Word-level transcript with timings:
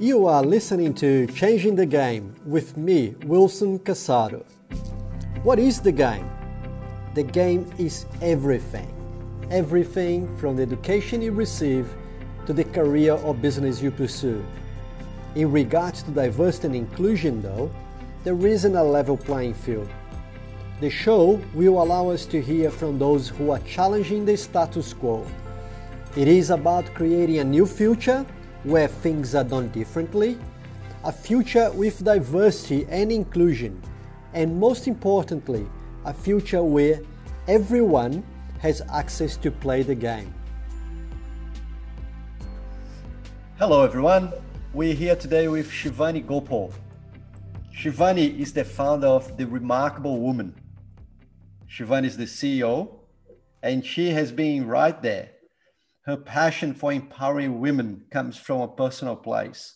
You 0.00 0.28
are 0.28 0.44
listening 0.44 0.94
to 0.94 1.26
Changing 1.26 1.74
the 1.74 1.84
Game 1.84 2.32
with 2.46 2.76
me, 2.76 3.16
Wilson 3.24 3.80
Casado. 3.80 4.44
What 5.42 5.58
is 5.58 5.80
the 5.80 5.90
game? 5.90 6.30
The 7.14 7.24
game 7.24 7.68
is 7.78 8.06
everything. 8.22 8.94
Everything 9.50 10.36
from 10.36 10.54
the 10.54 10.62
education 10.62 11.20
you 11.20 11.32
receive 11.32 11.92
to 12.46 12.52
the 12.52 12.62
career 12.62 13.14
or 13.14 13.34
business 13.34 13.82
you 13.82 13.90
pursue. 13.90 14.46
In 15.34 15.50
regards 15.50 16.04
to 16.04 16.12
diversity 16.12 16.68
and 16.68 16.76
inclusion, 16.76 17.42
though, 17.42 17.68
there 18.22 18.46
isn't 18.46 18.76
a 18.76 18.84
level 18.84 19.16
playing 19.16 19.54
field. 19.54 19.88
The 20.80 20.90
show 20.90 21.42
will 21.54 21.82
allow 21.82 22.10
us 22.10 22.24
to 22.26 22.40
hear 22.40 22.70
from 22.70 23.00
those 23.00 23.28
who 23.28 23.50
are 23.50 23.58
challenging 23.66 24.24
the 24.24 24.36
status 24.36 24.94
quo. 24.94 25.26
It 26.16 26.28
is 26.28 26.50
about 26.50 26.94
creating 26.94 27.38
a 27.38 27.44
new 27.44 27.66
future 27.66 28.24
where 28.64 28.88
things 28.88 29.34
are 29.34 29.44
done 29.44 29.68
differently, 29.68 30.38
a 31.04 31.12
future 31.12 31.70
with 31.72 32.04
diversity 32.04 32.86
and 32.88 33.12
inclusion, 33.12 33.80
and 34.34 34.58
most 34.58 34.88
importantly, 34.88 35.66
a 36.04 36.12
future 36.12 36.62
where 36.62 37.00
everyone 37.46 38.22
has 38.60 38.82
access 38.92 39.36
to 39.36 39.50
play 39.50 39.82
the 39.82 39.94
game. 39.94 40.32
Hello, 43.58 43.84
everyone. 43.84 44.32
We're 44.72 44.94
here 44.94 45.16
today 45.16 45.48
with 45.48 45.70
Shivani 45.70 46.26
Gopal. 46.26 46.72
Shivani 47.74 48.38
is 48.38 48.52
the 48.52 48.64
founder 48.64 49.06
of 49.06 49.36
The 49.36 49.46
Remarkable 49.46 50.20
Woman 50.20 50.54
Shivani 51.68 52.06
is 52.06 52.16
the 52.16 52.24
CEO, 52.24 52.88
and 53.62 53.84
she 53.84 54.10
has 54.10 54.32
been 54.32 54.66
right 54.66 55.00
there. 55.02 55.30
Her 56.08 56.16
passion 56.16 56.72
for 56.72 56.90
empowering 56.90 57.60
women 57.60 58.06
comes 58.10 58.38
from 58.38 58.62
a 58.62 58.68
personal 58.68 59.14
place. 59.14 59.74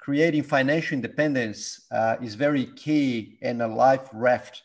Creating 0.00 0.42
financial 0.42 0.96
independence 0.96 1.86
uh, 1.92 2.16
is 2.20 2.34
very 2.34 2.66
key 2.66 3.38
and 3.40 3.62
a 3.62 3.68
life 3.68 4.08
raft 4.12 4.64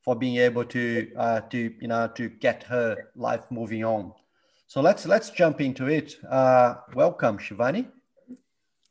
for 0.00 0.16
being 0.16 0.36
able 0.36 0.64
to 0.64 1.12
uh, 1.14 1.40
to 1.50 1.74
you 1.78 1.88
know 1.88 2.08
to 2.14 2.30
get 2.30 2.62
her 2.62 3.10
life 3.16 3.42
moving 3.50 3.84
on. 3.84 4.14
So 4.66 4.80
let's 4.80 5.04
let's 5.04 5.28
jump 5.28 5.60
into 5.60 5.88
it. 5.88 6.16
Uh, 6.26 6.76
welcome, 6.94 7.36
Shivani. 7.36 7.84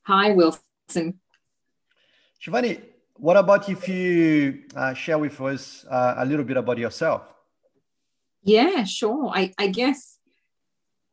Hi, 0.04 0.34
Wilson. 0.34 1.20
Shivani, 2.40 2.80
what 3.16 3.38
about 3.38 3.68
if 3.68 3.90
you 3.90 4.66
uh, 4.76 4.94
share 4.94 5.18
with 5.18 5.42
us 5.42 5.84
uh, 5.90 6.14
a 6.18 6.26
little 6.28 6.46
bit 6.46 6.58
about 6.58 6.78
yourself? 6.78 7.24
Yeah, 8.44 8.84
sure. 8.84 9.32
I, 9.34 9.52
I, 9.58 9.68
guess 9.68 10.17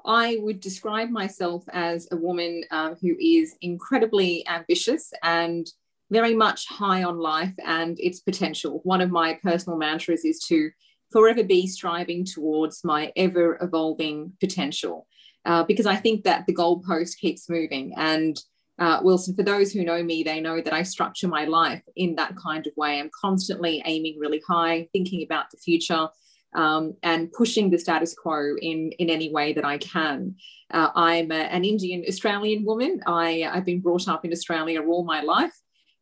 I 0.04 0.38
would 0.40 0.60
describe 0.60 1.10
myself 1.10 1.64
as 1.72 2.08
a 2.10 2.16
woman 2.16 2.64
uh, 2.70 2.94
who 3.00 3.16
is 3.18 3.56
incredibly 3.60 4.46
ambitious 4.46 5.12
and 5.22 5.66
very 6.10 6.34
much 6.34 6.66
high 6.68 7.02
on 7.02 7.18
life 7.18 7.54
and 7.64 7.98
its 7.98 8.20
potential. 8.20 8.80
One 8.84 9.00
of 9.00 9.10
my 9.10 9.38
personal 9.42 9.78
mantras 9.78 10.24
is 10.24 10.38
to 10.48 10.70
forever 11.10 11.42
be 11.42 11.66
striving 11.66 12.24
towards 12.24 12.84
my 12.84 13.12
ever 13.16 13.58
evolving 13.62 14.32
potential 14.40 15.06
uh, 15.44 15.64
because 15.64 15.86
I 15.86 15.96
think 15.96 16.24
that 16.24 16.46
the 16.46 16.54
goalpost 16.54 17.18
keeps 17.18 17.48
moving 17.48 17.94
and 17.96 18.36
uh, 18.78 18.98
Wilson, 19.02 19.36
for 19.36 19.44
those 19.44 19.72
who 19.72 19.84
know 19.84 20.02
me, 20.02 20.24
they 20.24 20.40
know 20.40 20.60
that 20.60 20.72
I 20.72 20.82
structure 20.82 21.28
my 21.28 21.44
life 21.44 21.82
in 21.94 22.16
that 22.16 22.34
kind 22.36 22.66
of 22.66 22.72
way. 22.76 22.98
I'm 22.98 23.10
constantly 23.20 23.80
aiming 23.84 24.18
really 24.18 24.42
high, 24.48 24.88
thinking 24.92 25.22
about 25.22 25.50
the 25.52 25.58
future, 25.58 26.08
um, 26.54 26.94
and 27.02 27.32
pushing 27.32 27.70
the 27.70 27.78
status 27.78 28.14
quo 28.14 28.56
in, 28.60 28.92
in 28.98 29.10
any 29.10 29.32
way 29.32 29.52
that 29.52 29.64
I 29.64 29.78
can. 29.78 30.36
Uh, 30.70 30.90
I'm 30.94 31.30
a, 31.30 31.34
an 31.34 31.64
Indian 31.64 32.04
Australian 32.08 32.64
woman. 32.64 33.00
I, 33.06 33.48
I've 33.52 33.64
been 33.64 33.80
brought 33.80 34.08
up 34.08 34.24
in 34.24 34.32
Australia 34.32 34.82
all 34.82 35.04
my 35.04 35.20
life. 35.22 35.54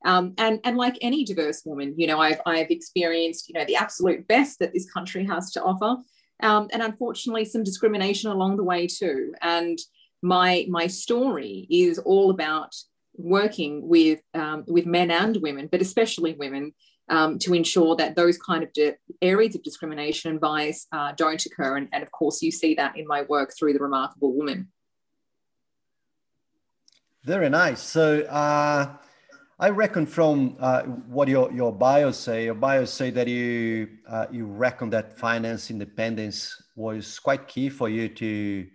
Um, 0.04 0.34
and, 0.38 0.58
and 0.64 0.76
like 0.76 0.98
any 1.00 1.24
diverse 1.24 1.62
woman, 1.64 1.94
you 1.96 2.06
know, 2.06 2.18
I've, 2.18 2.40
I've 2.44 2.70
experienced, 2.70 3.48
you 3.48 3.54
know, 3.54 3.64
the 3.64 3.76
absolute 3.76 4.26
best 4.26 4.58
that 4.58 4.72
this 4.72 4.90
country 4.90 5.24
has 5.26 5.52
to 5.52 5.62
offer. 5.62 6.02
Um, 6.42 6.68
and 6.72 6.82
unfortunately, 6.82 7.44
some 7.44 7.62
discrimination 7.62 8.30
along 8.30 8.56
the 8.56 8.64
way 8.64 8.88
too. 8.88 9.32
And 9.40 9.78
my 10.22 10.66
my 10.68 10.86
story 10.86 11.66
is 11.70 11.98
all 11.98 12.30
about 12.30 12.74
working 13.14 13.86
with 13.88 14.20
um, 14.34 14.64
with 14.66 14.86
men 14.86 15.10
and 15.10 15.36
women, 15.36 15.68
but 15.70 15.80
especially 15.80 16.34
women, 16.34 16.72
um, 17.08 17.38
to 17.40 17.54
ensure 17.54 17.96
that 17.96 18.16
those 18.16 18.38
kind 18.38 18.62
of 18.62 18.72
di- 18.72 18.94
areas 19.20 19.54
of 19.54 19.62
discrimination 19.62 20.30
and 20.30 20.40
bias 20.40 20.86
uh, 20.92 21.12
don't 21.16 21.44
occur. 21.44 21.76
And, 21.76 21.88
and, 21.92 22.02
of 22.02 22.10
course, 22.12 22.42
you 22.42 22.50
see 22.50 22.74
that 22.74 22.96
in 22.96 23.06
my 23.06 23.22
work 23.22 23.52
through 23.58 23.72
the 23.72 23.80
Remarkable 23.80 24.32
Woman. 24.32 24.68
Very 27.24 27.50
nice. 27.50 27.80
So. 27.80 28.22
Uh, 28.22 28.96
I 29.62 29.68
reckon 29.68 30.06
from 30.06 30.56
uh, 30.58 30.82
what 30.82 31.28
your, 31.28 31.52
your 31.52 31.72
bios 31.72 32.18
say, 32.18 32.46
your 32.46 32.54
bios 32.54 32.92
say 32.92 33.10
that 33.10 33.28
you 33.28 33.86
uh, 34.08 34.26
you 34.28 34.44
reckon 34.44 34.90
that 34.90 35.16
finance 35.16 35.70
independence 35.70 36.60
was 36.74 37.20
quite 37.20 37.46
key 37.46 37.68
for 37.68 37.88
you 37.88 38.08
to 38.08 38.66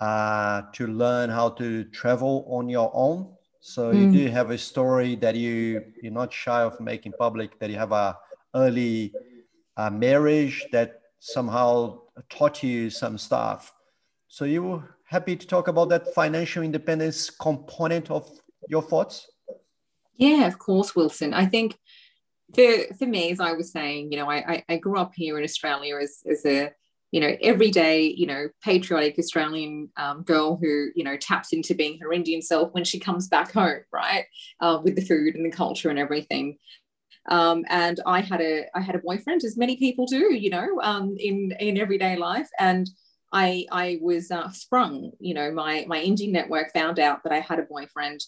uh, 0.00 0.62
to 0.72 0.86
learn 0.86 1.28
how 1.28 1.50
to 1.50 1.84
travel 1.84 2.46
on 2.48 2.70
your 2.70 2.90
own. 2.94 3.34
So 3.68 3.92
mm. 3.92 4.00
you 4.00 4.12
do 4.18 4.30
have 4.30 4.50
a 4.50 4.56
story 4.56 5.14
that 5.16 5.34
you 5.34 5.84
you're 6.02 6.18
not 6.22 6.32
shy 6.32 6.62
of 6.62 6.80
making 6.80 7.12
public. 7.18 7.58
That 7.58 7.68
you 7.68 7.76
have 7.76 7.92
a 7.92 8.16
early 8.54 9.12
uh, 9.76 9.90
marriage 9.90 10.66
that 10.72 11.02
somehow 11.20 12.00
taught 12.30 12.62
you 12.62 12.88
some 12.88 13.18
stuff. 13.18 13.74
So 14.26 14.46
you 14.46 14.62
were 14.62 14.82
happy 15.04 15.36
to 15.36 15.46
talk 15.46 15.68
about 15.68 15.90
that 15.90 16.14
financial 16.14 16.62
independence 16.62 17.28
component 17.28 18.10
of 18.10 18.24
your 18.68 18.80
thoughts. 18.82 19.28
Yeah, 20.16 20.46
of 20.46 20.58
course, 20.58 20.96
Wilson. 20.96 21.34
I 21.34 21.44
think 21.44 21.76
for 22.54 22.72
for 22.98 23.06
me, 23.06 23.32
as 23.32 23.38
I 23.38 23.52
was 23.52 23.70
saying, 23.70 24.12
you 24.12 24.18
know, 24.18 24.30
I 24.30 24.64
I, 24.66 24.76
grew 24.78 24.98
up 24.98 25.12
here 25.14 25.36
in 25.36 25.44
Australia 25.44 25.96
as 25.98 26.22
as 26.26 26.46
a 26.46 26.72
you 27.10 27.20
know, 27.20 27.36
everyday, 27.42 28.02
you 28.02 28.26
know, 28.26 28.48
patriotic 28.62 29.18
Australian 29.18 29.88
um, 29.96 30.22
girl 30.22 30.58
who, 30.60 30.88
you 30.94 31.04
know, 31.04 31.16
taps 31.16 31.52
into 31.52 31.74
being 31.74 31.98
her 32.00 32.12
Indian 32.12 32.42
self 32.42 32.72
when 32.72 32.84
she 32.84 32.98
comes 32.98 33.28
back 33.28 33.52
home, 33.52 33.80
right, 33.92 34.24
uh, 34.60 34.78
with 34.82 34.94
the 34.96 35.02
food 35.02 35.34
and 35.34 35.44
the 35.44 35.56
culture 35.56 35.90
and 35.90 35.98
everything. 35.98 36.58
Um, 37.30 37.64
and 37.68 38.00
I 38.06 38.20
had 38.20 38.40
a 38.40 38.66
I 38.74 38.80
had 38.80 38.94
a 38.94 39.00
boyfriend, 39.00 39.44
as 39.44 39.56
many 39.56 39.76
people 39.76 40.06
do, 40.06 40.34
you 40.34 40.50
know, 40.50 40.80
um, 40.82 41.16
in 41.18 41.54
in 41.60 41.78
everyday 41.78 42.16
life, 42.16 42.48
and 42.58 42.88
I 43.32 43.66
I 43.70 43.98
was 44.00 44.30
uh, 44.30 44.50
sprung. 44.50 45.12
You 45.20 45.34
know, 45.34 45.50
my 45.50 45.84
my 45.88 46.00
Indian 46.00 46.32
network 46.32 46.72
found 46.72 46.98
out 46.98 47.22
that 47.24 47.32
I 47.32 47.40
had 47.40 47.58
a 47.58 47.62
boyfriend. 47.62 48.20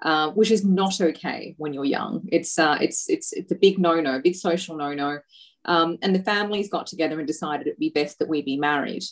Uh, 0.00 0.30
which 0.30 0.52
is 0.52 0.64
not 0.64 1.00
okay 1.00 1.56
when 1.58 1.72
you're 1.72 1.84
young. 1.84 2.22
It's 2.30 2.56
uh, 2.56 2.78
it's 2.80 3.08
it's 3.08 3.32
it's 3.32 3.50
a 3.50 3.56
big 3.56 3.80
no 3.80 4.00
no, 4.00 4.20
big 4.20 4.36
social 4.36 4.76
no 4.76 4.94
no. 4.94 5.18
Um, 5.64 5.98
and 6.02 6.14
the 6.14 6.22
families 6.22 6.70
got 6.70 6.86
together 6.86 7.18
and 7.18 7.26
decided 7.26 7.66
it'd 7.66 7.78
be 7.78 7.90
best 7.90 8.18
that 8.18 8.28
we 8.28 8.42
be 8.42 8.56
married. 8.56 9.04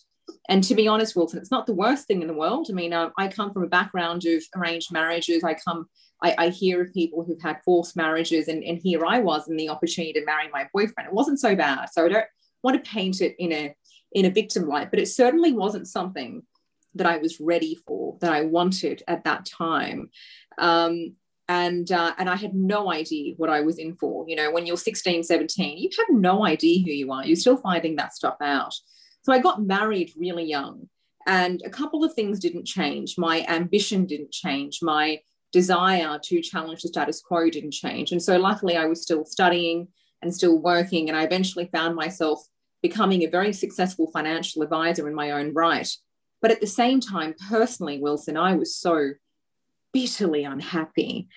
And 0.48 0.62
to 0.64 0.74
be 0.74 0.88
honest, 0.88 1.14
Wilson, 1.14 1.38
it's 1.38 1.50
not 1.50 1.66
the 1.66 1.74
worst 1.74 2.06
thing 2.06 2.22
in 2.22 2.28
the 2.28 2.34
world. 2.34 2.66
I 2.70 2.72
mean, 2.72 2.92
uh, 2.92 3.10
I 3.18 3.28
come 3.28 3.52
from 3.52 3.64
a 3.64 3.68
background 3.68 4.24
of 4.26 4.42
arranged 4.56 4.92
marriages. 4.92 5.44
I 5.44 5.54
come, 5.54 5.86
I, 6.22 6.34
I 6.38 6.48
hear 6.48 6.82
of 6.82 6.92
people 6.92 7.24
who've 7.24 7.42
had 7.42 7.62
forced 7.64 7.96
marriages, 7.96 8.48
and, 8.48 8.64
and 8.64 8.78
here 8.78 9.04
I 9.06 9.20
was 9.20 9.48
in 9.48 9.56
the 9.56 9.68
opportunity 9.68 10.12
to 10.14 10.24
marry 10.24 10.48
my 10.52 10.68
boyfriend. 10.72 11.08
It 11.08 11.14
wasn't 11.14 11.40
so 11.40 11.54
bad. 11.54 11.88
So 11.92 12.04
I 12.04 12.08
don't 12.08 12.26
want 12.62 12.82
to 12.82 12.90
paint 12.90 13.20
it 13.20 13.36
in 13.38 13.52
a 13.52 13.74
in 14.12 14.24
a 14.24 14.30
victim 14.30 14.66
light, 14.66 14.90
but 14.90 15.00
it 15.00 15.08
certainly 15.08 15.52
wasn't 15.52 15.86
something 15.86 16.42
that 16.94 17.06
I 17.06 17.18
was 17.18 17.38
ready 17.38 17.78
for, 17.86 18.16
that 18.20 18.32
I 18.32 18.42
wanted 18.42 19.02
at 19.06 19.24
that 19.24 19.44
time. 19.44 20.10
Um, 20.58 21.16
and 21.48 21.90
uh, 21.92 22.14
and 22.18 22.28
I 22.28 22.36
had 22.36 22.54
no 22.54 22.90
idea 22.92 23.34
what 23.36 23.50
I 23.50 23.60
was 23.60 23.78
in 23.78 23.94
for. 23.96 24.24
You 24.28 24.36
know, 24.36 24.50
when 24.50 24.66
you're 24.66 24.76
16, 24.76 25.22
17, 25.22 25.78
you 25.78 25.90
have 25.98 26.06
no 26.10 26.44
idea 26.44 26.84
who 26.84 26.90
you 26.90 27.12
are. 27.12 27.24
You're 27.24 27.36
still 27.36 27.56
finding 27.56 27.96
that 27.96 28.14
stuff 28.14 28.36
out. 28.40 28.74
So 29.22 29.32
I 29.32 29.38
got 29.38 29.62
married 29.62 30.12
really 30.16 30.44
young, 30.44 30.88
and 31.26 31.62
a 31.64 31.70
couple 31.70 32.04
of 32.04 32.14
things 32.14 32.40
didn't 32.40 32.66
change. 32.66 33.16
My 33.18 33.44
ambition 33.48 34.06
didn't 34.06 34.32
change. 34.32 34.80
My 34.82 35.20
desire 35.52 36.18
to 36.24 36.42
challenge 36.42 36.82
the 36.82 36.88
status 36.88 37.20
quo 37.20 37.48
didn't 37.48 37.70
change. 37.70 38.12
And 38.12 38.22
so 38.22 38.36
luckily, 38.36 38.76
I 38.76 38.86
was 38.86 39.02
still 39.02 39.24
studying 39.24 39.88
and 40.22 40.34
still 40.34 40.58
working, 40.58 41.08
and 41.08 41.16
I 41.16 41.22
eventually 41.22 41.68
found 41.72 41.94
myself 41.94 42.44
becoming 42.82 43.22
a 43.22 43.30
very 43.30 43.52
successful 43.52 44.10
financial 44.12 44.62
advisor 44.62 45.08
in 45.08 45.14
my 45.14 45.30
own 45.30 45.52
right. 45.54 45.88
But 46.42 46.50
at 46.50 46.60
the 46.60 46.66
same 46.66 47.00
time, 47.00 47.34
personally, 47.48 47.98
Wilson, 47.98 48.36
I 48.36 48.54
was 48.54 48.76
so 48.76 49.12
bitterly 49.92 50.44
unhappy. 50.44 51.28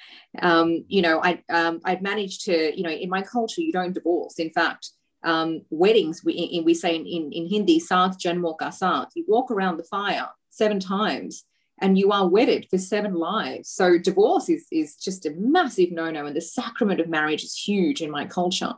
Um, 0.41 0.85
you 0.87 1.01
know, 1.01 1.21
I, 1.23 1.43
um, 1.49 1.79
I'd 1.85 2.01
managed 2.01 2.45
to, 2.45 2.75
you 2.75 2.83
know, 2.83 2.89
in 2.89 3.09
my 3.09 3.21
culture, 3.21 3.61
you 3.61 3.71
don't 3.71 3.93
divorce. 3.93 4.39
In 4.39 4.51
fact, 4.51 4.89
um, 5.23 5.61
weddings, 5.69 6.23
we, 6.23 6.61
we 6.65 6.73
say 6.73 6.95
in, 6.95 7.05
in, 7.05 7.31
in 7.31 7.47
Hindi, 7.47 7.79
Saath 7.79 8.17
Janmo 8.19 8.57
ka 8.57 9.07
you 9.15 9.25
walk 9.27 9.51
around 9.51 9.77
the 9.77 9.83
fire 9.83 10.27
seven 10.49 10.79
times 10.79 11.45
and 11.81 11.97
you 11.97 12.11
are 12.11 12.27
wedded 12.27 12.67
for 12.69 12.77
seven 12.77 13.13
lives. 13.13 13.69
So 13.69 13.97
divorce 13.97 14.49
is, 14.49 14.65
is 14.71 14.95
just 14.95 15.25
a 15.25 15.31
massive 15.37 15.91
no-no 15.91 16.25
and 16.25 16.35
the 16.35 16.41
sacrament 16.41 16.99
of 16.99 17.07
marriage 17.07 17.43
is 17.43 17.55
huge 17.55 18.01
in 18.01 18.11
my 18.11 18.25
culture. 18.25 18.73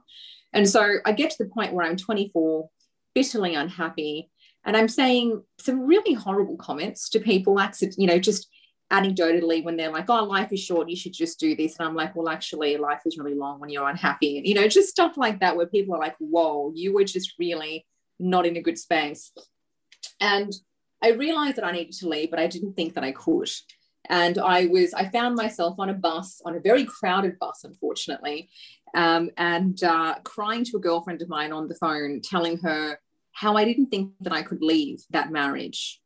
And 0.53 0.69
so 0.69 0.97
I 1.06 1.12
get 1.12 1.31
to 1.31 1.44
the 1.44 1.50
point 1.50 1.74
where 1.74 1.85
I'm 1.85 1.97
24, 1.97 2.69
bitterly 3.15 3.56
unhappy, 3.56 4.29
and 4.63 4.77
I'm 4.77 4.88
saying 4.88 5.44
some 5.59 5.81
really 5.81 6.13
horrible 6.13 6.57
comments 6.57 7.09
to 7.09 7.19
people, 7.19 7.59
you 7.97 8.07
know, 8.07 8.19
just 8.19 8.47
anecdotally 8.91 9.63
when 9.63 9.77
they're 9.77 9.91
like, 9.91 10.09
oh, 10.09 10.23
life 10.25 10.51
is 10.51 10.59
short, 10.59 10.89
you 10.89 10.95
should 10.95 11.13
just 11.13 11.39
do 11.39 11.55
this. 11.55 11.77
And 11.79 11.88
I'm 11.88 11.95
like, 11.95 12.15
well, 12.15 12.29
actually, 12.29 12.77
life 12.77 13.01
is 13.05 13.17
really 13.17 13.35
long 13.35 13.59
when 13.59 13.69
you're 13.69 13.89
unhappy. 13.89 14.38
And, 14.38 14.45
you 14.45 14.53
know, 14.53 14.67
just 14.67 14.89
stuff 14.89 15.17
like 15.17 15.39
that 15.39 15.55
where 15.55 15.65
people 15.65 15.95
are 15.95 15.99
like, 15.99 16.15
whoa, 16.19 16.71
you 16.75 16.93
were 16.93 17.05
just 17.05 17.33
really 17.39 17.85
not 18.19 18.45
in 18.45 18.57
a 18.57 18.61
good 18.61 18.77
space. 18.77 19.31
And 20.19 20.53
I 21.01 21.11
realized 21.11 21.55
that 21.55 21.65
I 21.65 21.71
needed 21.71 21.93
to 21.93 22.09
leave, 22.09 22.29
but 22.29 22.39
I 22.39 22.47
didn't 22.47 22.73
think 22.73 22.93
that 22.93 23.03
I 23.03 23.11
could. 23.11 23.49
And 24.09 24.38
I 24.38 24.65
was, 24.65 24.93
I 24.93 25.09
found 25.09 25.35
myself 25.35 25.79
on 25.79 25.89
a 25.89 25.93
bus, 25.93 26.41
on 26.45 26.55
a 26.55 26.59
very 26.59 26.85
crowded 26.85 27.39
bus, 27.39 27.63
unfortunately, 27.63 28.49
um, 28.93 29.29
and 29.38 29.81
uh, 29.83 30.15
crying 30.23 30.65
to 30.65 30.77
a 30.77 30.81
girlfriend 30.81 31.21
of 31.21 31.29
mine 31.29 31.53
on 31.53 31.67
the 31.67 31.75
phone, 31.75 32.21
telling 32.21 32.57
her 32.57 32.99
how 33.31 33.55
I 33.55 33.63
didn't 33.63 33.88
think 33.88 34.11
that 34.21 34.33
I 34.33 34.41
could 34.41 34.61
leave 34.61 35.03
that 35.11 35.31
marriage. 35.31 36.01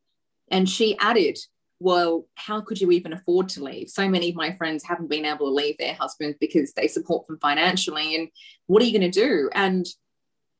And 0.50 0.68
she 0.68 0.96
added, 0.98 1.38
well, 1.78 2.26
how 2.36 2.60
could 2.60 2.80
you 2.80 2.90
even 2.90 3.12
afford 3.12 3.48
to 3.50 3.62
leave? 3.62 3.90
So 3.90 4.08
many 4.08 4.30
of 4.30 4.36
my 4.36 4.52
friends 4.52 4.84
haven't 4.84 5.10
been 5.10 5.26
able 5.26 5.46
to 5.46 5.52
leave 5.52 5.76
their 5.78 5.94
husbands 5.94 6.36
because 6.40 6.72
they 6.72 6.88
support 6.88 7.26
them 7.26 7.38
financially. 7.40 8.14
And 8.14 8.28
what 8.66 8.82
are 8.82 8.86
you 8.86 8.98
going 8.98 9.10
to 9.10 9.20
do? 9.20 9.50
And 9.52 9.86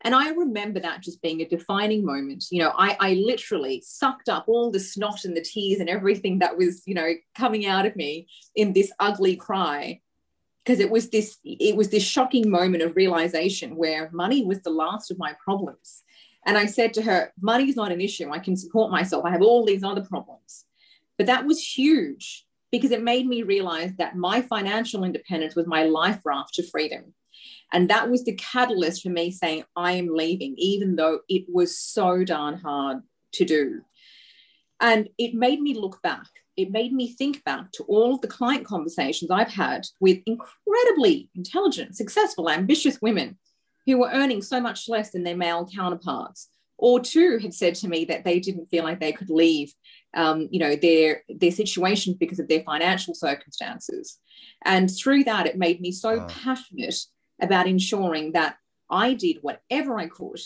and 0.03 0.15
I 0.15 0.31
remember 0.31 0.79
that 0.81 1.03
just 1.03 1.23
being 1.23 1.41
a 1.41 1.49
defining 1.49 2.05
moment. 2.05 2.45
You 2.51 2.63
know, 2.63 2.73
I, 2.77 2.97
I 3.01 3.15
literally 3.15 3.83
sucked 3.85 4.29
up 4.29 4.45
all 4.47 4.71
the 4.71 4.79
snot 4.79 5.25
and 5.25 5.37
the 5.37 5.41
tears 5.41 5.81
and 5.81 5.89
everything 5.89 6.39
that 6.41 6.57
was, 6.57 6.83
you 6.87 6.95
know, 6.95 7.13
coming 7.37 7.67
out 7.67 7.87
of 7.87 7.97
me 7.97 8.29
in 8.55 8.73
this 8.73 8.93
ugly 9.01 9.37
cry. 9.37 10.01
Because 10.65 10.81
it 10.81 10.91
was 10.91 11.09
this, 11.11 11.39
it 11.45 11.77
was 11.77 11.89
this 11.91 12.03
shocking 12.03 12.51
moment 12.51 12.83
of 12.83 12.95
realization 12.95 13.77
where 13.77 14.11
money 14.13 14.45
was 14.45 14.61
the 14.63 14.71
last 14.71 15.11
of 15.11 15.19
my 15.19 15.35
problems. 15.43 16.03
And 16.45 16.59
I 16.59 16.67
said 16.67 16.93
to 16.95 17.03
her, 17.03 17.33
money 17.41 17.69
is 17.69 17.77
not 17.77 17.91
an 17.91 18.01
issue. 18.01 18.31
I 18.31 18.39
can 18.39 18.57
support 18.57 18.91
myself. 18.91 19.25
I 19.25 19.31
have 19.31 19.43
all 19.43 19.65
these 19.65 19.83
other 19.83 20.03
problems. 20.03 20.65
But 21.19 21.27
that 21.27 21.47
was 21.47 21.63
huge 21.63 22.47
because 22.71 22.91
it 22.91 23.03
made 23.03 23.27
me 23.27 23.43
realize 23.43 23.93
that 23.99 24.17
my 24.17 24.43
financial 24.43 25.05
independence 25.05 25.55
was 25.55 25.67
my 25.67 25.85
life 25.85 26.21
raft 26.25 26.55
to 26.55 26.63
freedom. 26.63 27.15
And 27.73 27.89
that 27.91 28.11
was 28.11 28.25
the 28.25 28.35
catalyst 28.35 29.03
for 29.03 29.09
me 29.09 29.31
saying, 29.31 29.65
I 29.75 29.93
am 29.93 30.15
leaving, 30.15 30.55
even 30.57 30.97
though 30.97 31.21
it 31.29 31.45
was 31.49 31.79
so 31.79 32.25
darn 32.25 32.59
hard 32.59 33.03
to 33.33 33.45
do. 33.45 33.83
And 34.81 35.09
it 35.19 35.35
made 35.35 35.61
me 35.61 35.75
look 35.75 36.03
back. 36.03 36.27
It 36.57 36.71
made 36.71 36.93
me 36.93 37.13
think 37.13 37.45
back 37.45 37.73
to 37.73 37.85
all 37.85 38.15
of 38.15 38.21
the 38.21 38.29
client 38.29 38.65
conversations 38.67 39.31
I've 39.31 39.53
had 39.53 39.87
with 40.01 40.23
incredibly 40.27 41.29
intelligent, 41.35 41.97
successful, 41.97 42.49
ambitious 42.49 43.01
women 43.03 43.39
who 43.85 43.99
were 43.99 44.11
earning 44.13 44.43
so 44.43 44.61
much 44.61 44.89
less 44.89 45.11
than 45.11 45.23
their 45.23 45.37
male 45.37 45.67
counterparts, 45.67 46.49
or 46.79 47.01
two 47.01 47.39
had 47.39 47.55
said 47.55 47.75
to 47.77 47.89
me 47.89 48.05
that 48.07 48.25
they 48.25 48.41
didn't 48.41 48.67
feel 48.67 48.85
like 48.85 49.01
they 49.01 49.13
could 49.13 49.31
leave 49.31 49.73
um, 50.17 50.49
you 50.51 50.59
know, 50.59 50.75
their 50.75 51.23
their 51.29 51.53
situation 51.53 52.17
because 52.19 52.41
of 52.41 52.49
their 52.49 52.63
financial 52.63 53.15
circumstances. 53.15 54.19
And 54.65 54.91
through 54.91 55.25
that, 55.25 55.47
it 55.47 55.59
made 55.59 55.81
me 55.81 55.93
so 55.93 56.19
wow. 56.19 56.27
passionate 56.29 56.99
about 57.41 57.69
ensuring 57.69 58.33
that 58.33 58.57
I 58.91 59.15
did 59.15 59.39
whatever 59.43 59.99
I 59.99 60.09
could 60.09 60.41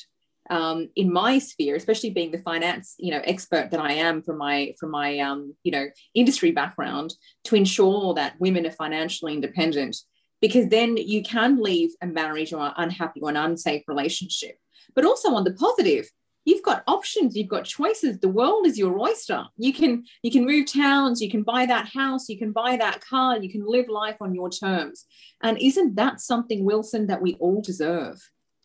um, 0.50 0.88
in 0.96 1.12
my 1.12 1.38
sphere, 1.38 1.76
especially 1.76 2.10
being 2.10 2.32
the 2.32 2.38
finance, 2.38 2.96
you 2.98 3.12
know, 3.12 3.20
expert 3.24 3.70
that 3.70 3.80
I 3.80 3.92
am 3.92 4.20
from 4.20 4.38
my 4.38 4.74
from 4.78 4.90
my 4.90 5.18
um, 5.20 5.54
you 5.62 5.72
know 5.72 5.86
industry 6.14 6.50
background, 6.50 7.14
to 7.44 7.54
ensure 7.54 8.14
that 8.14 8.38
women 8.40 8.66
are 8.66 8.72
financially 8.72 9.34
independent. 9.34 9.96
Because 10.40 10.68
then 10.68 10.96
you 10.96 11.22
can 11.22 11.62
leave 11.62 11.90
a 12.00 12.06
marriage 12.06 12.52
or 12.52 12.60
an 12.60 12.72
unhappy 12.78 13.20
or 13.20 13.28
an 13.28 13.36
unsafe 13.36 13.82
relationship. 13.86 14.56
But 14.94 15.04
also 15.04 15.34
on 15.34 15.44
the 15.44 15.52
positive, 15.52 16.08
you've 16.50 16.62
got 16.70 16.82
options 16.86 17.36
you've 17.36 17.54
got 17.56 17.64
choices. 17.64 18.18
The 18.18 18.34
world 18.40 18.66
is 18.66 18.76
your 18.78 18.98
oyster. 18.98 19.44
You 19.56 19.72
can 19.72 19.92
you 20.24 20.30
can 20.34 20.44
move 20.44 20.64
towns 20.66 21.20
you 21.24 21.30
can 21.34 21.42
buy 21.42 21.62
that 21.66 21.86
house 22.00 22.28
you 22.28 22.38
can 22.42 22.52
buy 22.62 22.72
that 22.84 22.96
car 23.10 23.38
you 23.44 23.50
can 23.54 23.64
live 23.76 23.88
life 23.88 24.18
on 24.20 24.34
your 24.34 24.50
terms. 24.50 25.06
And 25.42 25.54
isn't 25.70 25.94
that 26.00 26.20
something 26.20 26.64
wilson 26.64 27.06
that 27.06 27.22
we 27.22 27.34
all 27.44 27.60
deserve? 27.62 28.16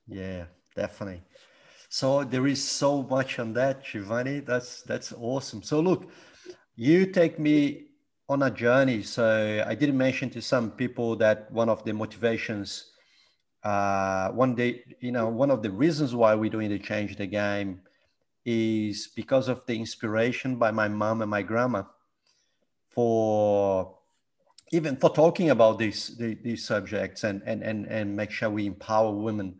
Yeah 0.07 0.45
definitely. 0.75 1.21
So 1.89 2.07
there 2.23 2.47
is 2.47 2.61
so 2.81 3.03
much 3.15 3.39
on 3.39 3.53
that 3.53 3.85
shivani 3.85 4.45
that's 4.45 4.81
that's 4.81 5.13
awesome. 5.31 5.61
So 5.61 5.79
look 5.79 6.01
you 6.75 7.05
take 7.19 7.39
me 7.39 7.57
on 8.27 8.41
a 8.43 8.51
journey. 8.63 9.03
So 9.03 9.25
i 9.71 9.75
did 9.75 9.93
mention 9.93 10.29
to 10.31 10.41
some 10.41 10.71
people 10.71 11.15
that 11.23 11.51
one 11.61 11.69
of 11.69 11.83
the 11.85 11.93
motivations 11.93 12.67
uh, 13.65 14.29
one 14.29 14.53
day, 14.53 14.83
you 14.99 15.11
know, 15.11 15.27
one 15.27 15.49
of 15.49 15.63
the 15.63 15.71
reasons 15.71 16.13
why 16.13 16.35
we're 16.35 16.51
doing 16.51 16.69
the 16.69 16.77
change 16.77 17.15
the 17.15 17.25
game 17.25 17.81
is 18.45 19.07
because 19.07 19.47
of 19.47 19.65
the 19.65 19.75
inspiration 19.75 20.57
by 20.57 20.69
my 20.69 20.87
mom 20.87 21.23
and 21.23 21.31
my 21.31 21.41
grandma 21.41 21.81
for 22.89 23.97
even 24.71 24.95
for 24.97 25.09
talking 25.09 25.49
about 25.49 25.79
these 25.79 26.15
these 26.17 26.63
subjects 26.63 27.23
and 27.23 27.41
and 27.47 27.63
and 27.63 27.87
and 27.87 28.15
make 28.15 28.29
sure 28.29 28.51
we 28.51 28.67
empower 28.67 29.11
women. 29.11 29.55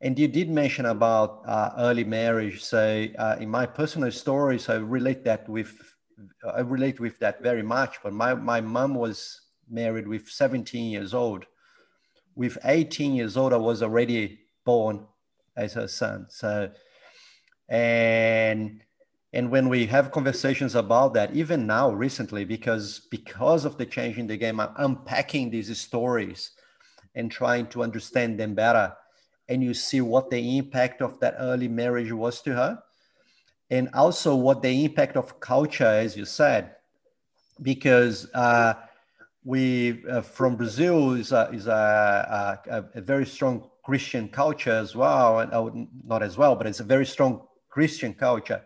And 0.00 0.16
you 0.16 0.28
did 0.28 0.48
mention 0.48 0.86
about 0.86 1.42
uh, 1.44 1.70
early 1.78 2.04
marriage. 2.04 2.62
So 2.62 3.08
uh, 3.18 3.36
in 3.40 3.48
my 3.48 3.66
personal 3.66 4.12
stories, 4.12 4.68
I 4.68 4.76
relate 4.76 5.24
that 5.24 5.48
with 5.48 5.74
I 6.54 6.60
relate 6.60 7.00
with 7.00 7.18
that 7.18 7.42
very 7.42 7.64
much. 7.64 7.98
But 8.00 8.12
my 8.12 8.34
my 8.34 8.60
mom 8.60 8.94
was 8.94 9.40
married 9.68 10.06
with 10.06 10.28
17 10.28 10.90
years 10.92 11.14
old 11.14 11.46
with 12.36 12.58
18 12.64 13.14
years 13.14 13.36
old, 13.36 13.52
I 13.52 13.56
was 13.56 13.82
already 13.82 14.40
born 14.64 15.06
as 15.56 15.74
her 15.74 15.88
son. 15.88 16.26
So, 16.28 16.70
and 17.68 18.80
and 19.32 19.50
when 19.50 19.68
we 19.68 19.86
have 19.86 20.12
conversations 20.12 20.74
about 20.74 21.14
that, 21.14 21.34
even 21.34 21.66
now 21.66 21.90
recently, 21.90 22.44
because 22.44 23.00
because 23.10 23.64
of 23.64 23.78
the 23.78 23.86
change 23.86 24.18
in 24.18 24.26
the 24.26 24.36
game, 24.36 24.60
I'm 24.60 24.74
unpacking 24.76 25.50
these 25.50 25.76
stories 25.78 26.52
and 27.14 27.30
trying 27.30 27.66
to 27.68 27.82
understand 27.82 28.38
them 28.38 28.54
better. 28.54 28.94
And 29.48 29.62
you 29.62 29.74
see 29.74 30.00
what 30.00 30.30
the 30.30 30.58
impact 30.58 31.02
of 31.02 31.20
that 31.20 31.36
early 31.38 31.68
marriage 31.68 32.12
was 32.12 32.40
to 32.42 32.54
her, 32.54 32.82
and 33.70 33.90
also 33.92 34.34
what 34.34 34.62
the 34.62 34.84
impact 34.84 35.16
of 35.16 35.40
culture, 35.40 35.84
as 35.84 36.16
you 36.16 36.24
said, 36.24 36.76
because. 37.62 38.28
Uh, 38.32 38.74
we 39.44 40.02
uh, 40.06 40.22
from 40.22 40.56
Brazil 40.56 41.12
is 41.12 41.30
a, 41.30 41.50
is 41.52 41.66
a, 41.66 42.60
a, 42.70 42.84
a, 42.94 43.00
very 43.02 43.26
strong 43.26 43.68
Christian 43.84 44.28
culture 44.28 44.72
as 44.72 44.96
well, 44.96 45.40
and 45.40 45.52
uh, 45.52 45.70
not 46.04 46.22
as 46.22 46.38
well, 46.38 46.56
but 46.56 46.66
it's 46.66 46.80
a 46.80 46.84
very 46.84 47.04
strong 47.04 47.42
Christian 47.68 48.14
culture, 48.14 48.62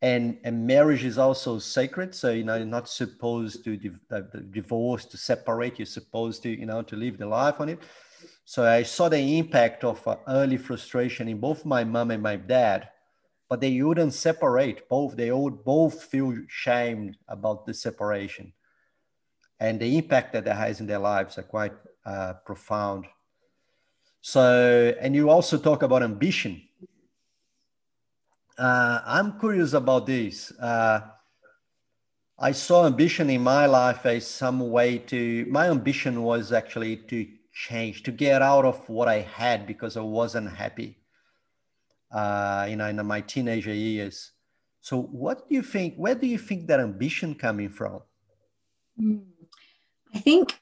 and 0.00 0.38
and 0.44 0.66
marriage 0.66 1.04
is 1.04 1.18
also 1.18 1.58
sacred. 1.58 2.14
So 2.14 2.30
you 2.30 2.44
know, 2.44 2.56
you're 2.56 2.64
not 2.64 2.88
supposed 2.88 3.64
to 3.64 3.76
div- 3.76 4.00
uh, 4.10 4.22
divorce, 4.50 5.04
to 5.06 5.18
separate. 5.18 5.78
You're 5.78 5.86
supposed 5.86 6.42
to 6.44 6.48
you 6.48 6.64
know 6.64 6.82
to 6.82 6.96
live 6.96 7.18
the 7.18 7.26
life 7.26 7.60
on 7.60 7.68
it. 7.68 7.80
So 8.46 8.64
I 8.64 8.84
saw 8.84 9.10
the 9.10 9.38
impact 9.38 9.84
of 9.84 10.06
uh, 10.08 10.16
early 10.26 10.56
frustration 10.56 11.28
in 11.28 11.38
both 11.38 11.66
my 11.66 11.84
mom 11.84 12.10
and 12.12 12.22
my 12.22 12.36
dad, 12.36 12.88
but 13.50 13.60
they 13.60 13.82
wouldn't 13.82 14.14
separate. 14.14 14.88
Both 14.88 15.16
they 15.16 15.30
would 15.30 15.64
both 15.64 16.04
feel 16.04 16.34
shamed 16.48 17.18
about 17.28 17.66
the 17.66 17.74
separation 17.74 18.54
and 19.60 19.80
the 19.80 19.96
impact 19.96 20.32
that 20.32 20.44
that 20.44 20.56
has 20.56 20.80
in 20.80 20.86
their 20.86 20.98
lives 20.98 21.38
are 21.38 21.42
quite 21.42 21.72
uh, 22.06 22.34
profound. 22.44 23.06
So, 24.20 24.94
and 25.00 25.14
you 25.14 25.30
also 25.30 25.58
talk 25.58 25.82
about 25.82 26.02
ambition. 26.02 26.62
Uh, 28.56 29.00
I'm 29.04 29.38
curious 29.38 29.72
about 29.72 30.06
this. 30.06 30.52
Uh, 30.58 31.00
I 32.38 32.52
saw 32.52 32.86
ambition 32.86 33.30
in 33.30 33.42
my 33.42 33.66
life 33.66 34.06
as 34.06 34.26
some 34.26 34.70
way 34.70 34.98
to, 34.98 35.46
my 35.48 35.68
ambition 35.70 36.22
was 36.22 36.52
actually 36.52 36.96
to 37.08 37.26
change, 37.52 38.04
to 38.04 38.12
get 38.12 38.42
out 38.42 38.64
of 38.64 38.88
what 38.88 39.08
I 39.08 39.20
had 39.20 39.66
because 39.66 39.96
I 39.96 40.02
wasn't 40.02 40.50
happy, 40.50 40.98
uh, 42.12 42.66
you 42.68 42.76
know, 42.76 42.86
in 42.86 43.04
my 43.06 43.20
teenager 43.22 43.74
years. 43.74 44.32
So, 44.80 45.02
what 45.02 45.48
do 45.48 45.54
you 45.56 45.62
think? 45.62 45.96
Where 45.96 46.14
do 46.14 46.26
you 46.26 46.38
think 46.38 46.68
that 46.68 46.80
ambition 46.80 47.34
coming 47.34 47.68
from? 47.68 48.02
Mm. 49.00 49.27
I 50.28 50.30
think 50.30 50.60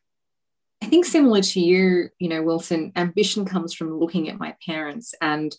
I 0.80 0.86
think 0.86 1.06
similar 1.06 1.40
to 1.40 1.60
you, 1.60 2.10
you 2.20 2.28
know, 2.28 2.40
Wilson, 2.40 2.92
ambition 2.94 3.44
comes 3.44 3.74
from 3.74 3.98
looking 3.98 4.28
at 4.28 4.38
my 4.38 4.54
parents 4.64 5.12
and 5.20 5.52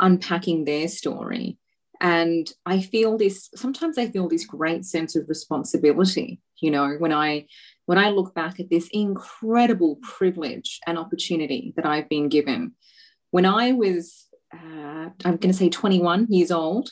unpacking 0.00 0.64
their 0.64 0.88
story. 0.88 1.56
And 2.00 2.50
I 2.66 2.80
feel 2.80 3.16
this 3.16 3.50
sometimes 3.54 3.96
I 3.96 4.08
feel 4.08 4.28
this 4.28 4.44
great 4.44 4.84
sense 4.84 5.14
of 5.14 5.28
responsibility, 5.28 6.40
you 6.60 6.72
know, 6.72 6.96
when 6.98 7.12
I 7.12 7.46
when 7.86 7.96
I 7.96 8.08
look 8.08 8.34
back 8.34 8.58
at 8.58 8.70
this 8.70 8.88
incredible 8.90 10.00
privilege 10.02 10.80
and 10.84 10.98
opportunity 10.98 11.74
that 11.76 11.86
I've 11.86 12.08
been 12.08 12.28
given. 12.28 12.72
When 13.30 13.46
I 13.46 13.70
was, 13.70 14.26
uh, 14.52 15.10
I'm 15.24 15.36
going 15.36 15.52
to 15.52 15.52
say 15.52 15.68
21 15.68 16.26
years 16.28 16.50
old, 16.50 16.90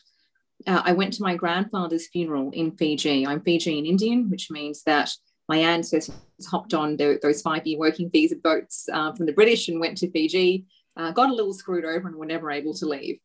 uh, 0.68 0.82
I 0.84 0.92
went 0.92 1.14
to 1.14 1.22
my 1.22 1.34
grandfather's 1.34 2.06
funeral 2.06 2.52
in 2.52 2.76
Fiji. 2.76 3.26
I'm 3.26 3.40
Fijian 3.40 3.84
Indian, 3.84 4.30
which 4.30 4.48
means 4.48 4.84
that 4.84 5.12
my 5.52 5.58
ancestors 5.58 6.10
hopped 6.50 6.72
on 6.72 6.96
the, 6.96 7.18
those 7.20 7.42
five 7.42 7.66
year 7.66 7.78
working 7.78 8.08
visa 8.10 8.36
boats 8.36 8.88
uh, 8.90 9.12
from 9.12 9.26
the 9.26 9.34
British 9.34 9.68
and 9.68 9.80
went 9.80 9.98
to 9.98 10.10
Fiji. 10.10 10.64
Uh, 10.96 11.10
got 11.10 11.28
a 11.28 11.34
little 11.34 11.52
screwed 11.52 11.84
over 11.84 12.08
and 12.08 12.16
were 12.16 12.24
never 12.34 12.50
able 12.50 12.72
to 12.72 12.86
leave. 12.86 13.18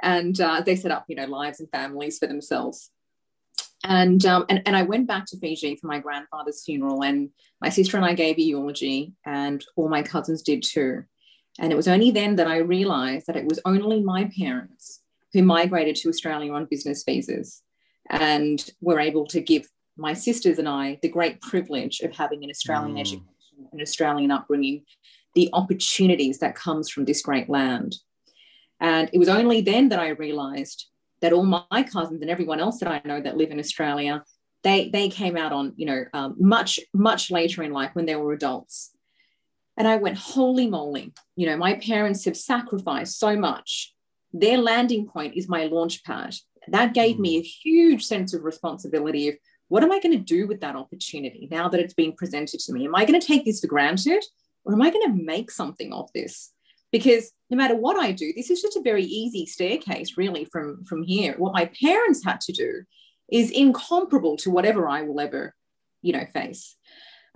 And 0.00 0.40
uh, 0.40 0.60
they 0.60 0.76
set 0.76 0.92
up, 0.92 1.06
you 1.08 1.16
know, 1.16 1.26
lives 1.26 1.58
and 1.58 1.68
families 1.70 2.18
for 2.18 2.28
themselves. 2.28 2.90
And, 3.84 4.24
um, 4.26 4.44
and 4.48 4.62
and 4.64 4.76
I 4.76 4.84
went 4.84 5.08
back 5.08 5.26
to 5.26 5.38
Fiji 5.38 5.74
for 5.74 5.88
my 5.88 5.98
grandfather's 5.98 6.62
funeral, 6.64 7.02
and 7.02 7.30
my 7.60 7.68
sister 7.68 7.96
and 7.96 8.06
I 8.06 8.14
gave 8.14 8.38
a 8.38 8.42
eulogy, 8.42 9.14
and 9.26 9.64
all 9.74 9.88
my 9.88 10.02
cousins 10.02 10.42
did 10.42 10.62
too. 10.62 11.02
And 11.58 11.72
it 11.72 11.76
was 11.76 11.88
only 11.88 12.12
then 12.12 12.36
that 12.36 12.46
I 12.46 12.58
realized 12.58 13.26
that 13.26 13.40
it 13.40 13.44
was 13.44 13.58
only 13.64 14.00
my 14.00 14.30
parents 14.38 15.00
who 15.32 15.42
migrated 15.42 15.96
to 15.96 16.08
Australia 16.10 16.52
on 16.52 16.66
business 16.66 17.02
visas 17.02 17.62
and 18.08 18.64
were 18.80 19.00
able 19.00 19.26
to 19.26 19.40
give 19.40 19.66
my 20.02 20.12
sisters 20.12 20.58
and 20.58 20.68
I 20.68 20.98
the 21.00 21.08
great 21.08 21.40
privilege 21.40 22.00
of 22.00 22.14
having 22.14 22.44
an 22.44 22.50
Australian 22.50 22.96
mm. 22.96 23.00
education, 23.00 23.26
an 23.72 23.80
Australian 23.80 24.30
upbringing, 24.30 24.84
the 25.34 25.48
opportunities 25.54 26.38
that 26.40 26.54
comes 26.54 26.90
from 26.90 27.06
this 27.06 27.22
great 27.22 27.48
land. 27.48 27.96
And 28.80 29.08
it 29.12 29.18
was 29.18 29.28
only 29.28 29.60
then 29.60 29.88
that 29.90 30.00
I 30.00 30.08
realized 30.08 30.88
that 31.22 31.32
all 31.32 31.44
my 31.44 31.82
cousins 31.84 32.20
and 32.20 32.30
everyone 32.30 32.60
else 32.60 32.80
that 32.80 32.90
I 32.90 33.00
know 33.04 33.20
that 33.20 33.36
live 33.36 33.52
in 33.52 33.60
Australia, 33.60 34.24
they, 34.64 34.90
they 34.90 35.08
came 35.08 35.36
out 35.36 35.52
on, 35.52 35.72
you 35.76 35.86
know, 35.86 36.04
um, 36.12 36.34
much, 36.38 36.80
much 36.92 37.30
later 37.30 37.62
in 37.62 37.72
life 37.72 37.90
when 37.94 38.06
they 38.06 38.16
were 38.16 38.32
adults. 38.32 38.90
And 39.76 39.86
I 39.88 39.96
went, 39.96 40.18
holy 40.18 40.68
moly, 40.68 41.12
you 41.36 41.46
know, 41.46 41.56
my 41.56 41.74
parents 41.74 42.24
have 42.24 42.36
sacrificed 42.36 43.18
so 43.18 43.36
much. 43.36 43.94
Their 44.32 44.58
landing 44.58 45.06
point 45.06 45.34
is 45.34 45.48
my 45.48 45.66
launch 45.66 46.04
pad. 46.04 46.34
That 46.68 46.92
gave 46.92 47.18
me 47.18 47.38
a 47.38 47.42
huge 47.42 48.04
sense 48.04 48.34
of 48.34 48.44
responsibility 48.44 49.28
of 49.28 49.36
what 49.72 49.82
am 49.82 49.90
I 49.90 50.00
going 50.00 50.12
to 50.12 50.22
do 50.22 50.46
with 50.46 50.60
that 50.60 50.76
opportunity 50.76 51.48
now 51.50 51.66
that 51.66 51.80
it's 51.80 51.94
been 51.94 52.12
presented 52.12 52.60
to 52.60 52.74
me? 52.74 52.84
Am 52.84 52.94
I 52.94 53.06
going 53.06 53.18
to 53.18 53.26
take 53.26 53.46
this 53.46 53.60
for 53.62 53.68
granted 53.68 54.22
or 54.66 54.74
am 54.74 54.82
I 54.82 54.90
going 54.90 55.06
to 55.06 55.24
make 55.24 55.50
something 55.50 55.94
of 55.94 56.10
this? 56.14 56.52
Because 56.90 57.32
no 57.48 57.56
matter 57.56 57.74
what 57.74 57.96
I 57.96 58.12
do, 58.12 58.34
this 58.36 58.50
is 58.50 58.60
just 58.60 58.76
a 58.76 58.82
very 58.82 59.04
easy 59.04 59.46
staircase, 59.46 60.18
really, 60.18 60.44
from, 60.44 60.84
from 60.84 61.02
here. 61.02 61.36
What 61.38 61.54
my 61.54 61.70
parents 61.82 62.22
had 62.22 62.42
to 62.42 62.52
do 62.52 62.82
is 63.32 63.50
incomparable 63.50 64.36
to 64.40 64.50
whatever 64.50 64.86
I 64.86 65.04
will 65.04 65.18
ever, 65.18 65.54
you 66.02 66.12
know, 66.12 66.26
face. 66.34 66.76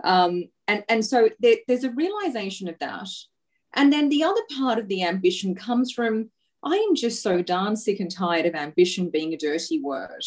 Um, 0.03 0.43
and, 0.67 0.83
and 0.89 1.03
so 1.03 1.29
there, 1.39 1.55
there's 1.67 1.85
a 1.85 1.89
realization 1.89 2.67
of 2.67 2.77
that. 2.77 3.09
And 3.73 3.91
then 3.91 4.09
the 4.09 4.23
other 4.23 4.43
part 4.55 4.77
of 4.77 4.89
the 4.89 5.01
ambition 5.01 5.55
comes 5.55 5.91
from 5.91 6.29
I 6.63 6.75
am 6.87 6.93
just 6.93 7.23
so 7.23 7.41
darn 7.41 7.75
sick 7.75 7.99
and 7.99 8.11
tired 8.11 8.45
of 8.45 8.53
ambition 8.53 9.09
being 9.09 9.33
a 9.33 9.37
dirty 9.37 9.81
word 9.81 10.23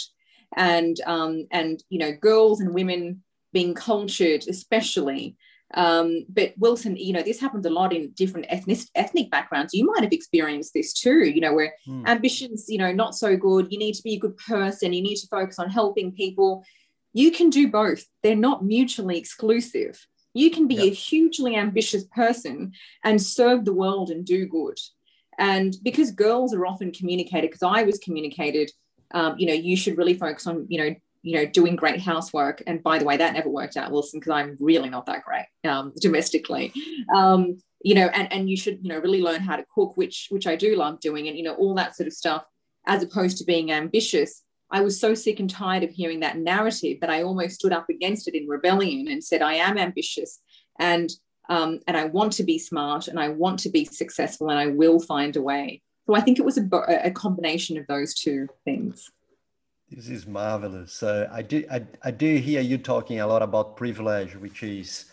and 0.57 1.01
um, 1.07 1.47
and 1.51 1.83
you 1.89 1.99
know 1.99 2.13
girls 2.13 2.61
and 2.61 2.75
women 2.75 3.23
being 3.53 3.75
cultured 3.75 4.45
especially 4.49 5.37
um, 5.75 6.25
but 6.29 6.53
wilson 6.57 6.97
you 6.97 7.13
know 7.13 7.23
this 7.23 7.41
happens 7.41 7.65
a 7.65 7.71
lot 7.71 7.93
in 7.93 8.11
different 8.13 8.47
ethnic 8.49 8.79
ethnic 8.95 9.31
backgrounds. 9.31 9.73
You 9.73 9.87
might 9.87 10.03
have 10.03 10.13
experienced 10.13 10.75
this 10.75 10.93
too 10.93 11.29
you 11.29 11.41
know 11.41 11.55
where 11.55 11.75
mm. 11.87 12.07
ambitions 12.07 12.67
you 12.69 12.79
know 12.79 12.93
not 12.93 13.15
so 13.15 13.37
good 13.37 13.69
you 13.71 13.79
need 13.79 13.95
to 13.95 14.03
be 14.03 14.15
a 14.15 14.19
good 14.21 14.37
person 14.37 14.93
you 14.93 15.03
need 15.03 15.17
to 15.17 15.29
focus 15.29 15.59
on 15.59 15.71
helping 15.71 16.13
people. 16.13 16.65
You 17.13 17.33
can 17.33 17.51
do 17.51 17.69
both. 17.69 18.05
They're 18.23 18.37
not 18.37 18.65
mutually 18.65 19.19
exclusive. 19.19 20.07
You 20.33 20.51
can 20.53 20.69
be 20.69 20.77
yep. 20.77 20.85
a 20.85 20.91
hugely 20.91 21.57
ambitious 21.57 22.05
person 22.05 22.73
and 23.03 23.21
serve 23.21 23.65
the 23.65 23.73
world 23.73 24.11
and 24.11 24.25
do 24.25 24.47
good. 24.47 24.79
And 25.37 25.75
because 25.83 26.13
girls 26.13 26.55
are 26.55 26.67
often 26.67 26.93
communicated 26.93 27.51
because 27.51 27.63
i 27.63 27.83
was 27.83 27.99
communicated 27.99 28.71
um, 29.13 29.35
you 29.39 29.47
know, 29.47 29.55
you 29.55 29.77
should 29.77 29.99
really 29.99 30.15
focus 30.15 30.47
on, 30.47 30.67
you 30.69 30.79
know, 30.79 30.95
you 31.23 31.37
know, 31.37 31.45
doing 31.45 31.77
great 31.77 32.01
housework. 32.01 32.63
And 32.67 32.83
by 32.83 32.99
the 32.99 33.05
way, 33.05 33.17
that 33.17 33.35
never 33.35 33.49
worked 33.49 33.77
out, 33.77 33.91
Wilson, 33.91 34.21
because 34.21 34.31
I'm 34.31 34.57
really 34.59 34.89
not 34.89 35.07
that 35.07 35.25
great 35.25 35.47
um, 35.71 35.93
domestically. 36.01 36.73
Um, 37.15 37.59
you 37.83 37.95
know, 37.95 38.07
and, 38.07 38.33
and 38.33 38.49
you 38.49 38.57
should, 38.57 38.79
you 38.83 38.89
know, 38.91 38.99
really 38.99 39.23
learn 39.23 39.41
how 39.41 39.57
to 39.57 39.65
cook, 39.75 39.97
which 39.97 40.29
which 40.31 40.47
I 40.47 40.57
do 40.57 40.77
love 40.77 41.01
doing, 41.01 41.29
and 41.29 41.37
you 41.37 41.43
know, 41.43 41.55
all 41.55 41.75
that 41.75 41.97
sort 41.97 42.07
of 42.07 42.13
stuff, 42.13 42.45
as 42.87 43.03
opposed 43.03 43.39
to 43.39 43.45
being 43.45 43.73
ambitious. 43.73 44.43
I 44.73 44.83
was 44.83 45.01
so 45.01 45.15
sick 45.15 45.41
and 45.41 45.51
tired 45.51 45.83
of 45.83 45.91
hearing 45.91 46.21
that 46.21 46.39
narrative 46.39 46.99
that 47.01 47.11
I 47.11 47.25
almost 47.25 47.57
stood 47.57 47.73
up 47.73 47.87
against 47.91 48.29
it 48.29 48.37
in 48.37 48.47
rebellion 48.47 49.09
and 49.09 49.23
said, 49.23 49.43
I 49.43 49.55
am 49.55 49.77
ambitious 49.77 50.41
and 50.79 51.11
um, 51.49 51.81
and 51.89 51.97
I 51.97 52.05
want 52.05 52.33
to 52.35 52.45
be 52.45 52.59
smart 52.59 53.09
and 53.09 53.19
I 53.19 53.29
want 53.29 53.59
to 53.61 53.71
be 53.71 53.85
successful 53.85 54.51
and 54.51 54.59
I 54.59 54.69
will 54.69 55.01
find 55.01 55.37
a 55.37 55.43
way. 55.43 55.83
So 56.11 56.17
I 56.17 56.21
think 56.23 56.41
it 56.41 56.45
was 56.45 56.59
a, 56.59 56.69
a 57.05 57.13
combination 57.13 57.79
of 57.79 57.87
those 57.87 58.15
two 58.15 58.49
things. 58.65 59.13
This 59.89 60.09
is 60.09 60.27
marvelous. 60.27 60.93
So 60.93 61.29
I 61.31 61.41
do 61.41 61.65
I, 61.71 61.87
I 62.03 62.11
do 62.11 62.35
hear 62.35 62.61
you 62.61 62.79
talking 62.79 63.21
a 63.21 63.29
lot 63.29 63.43
about 63.43 63.77
privilege, 63.77 64.35
which 64.35 64.65
is 64.65 65.05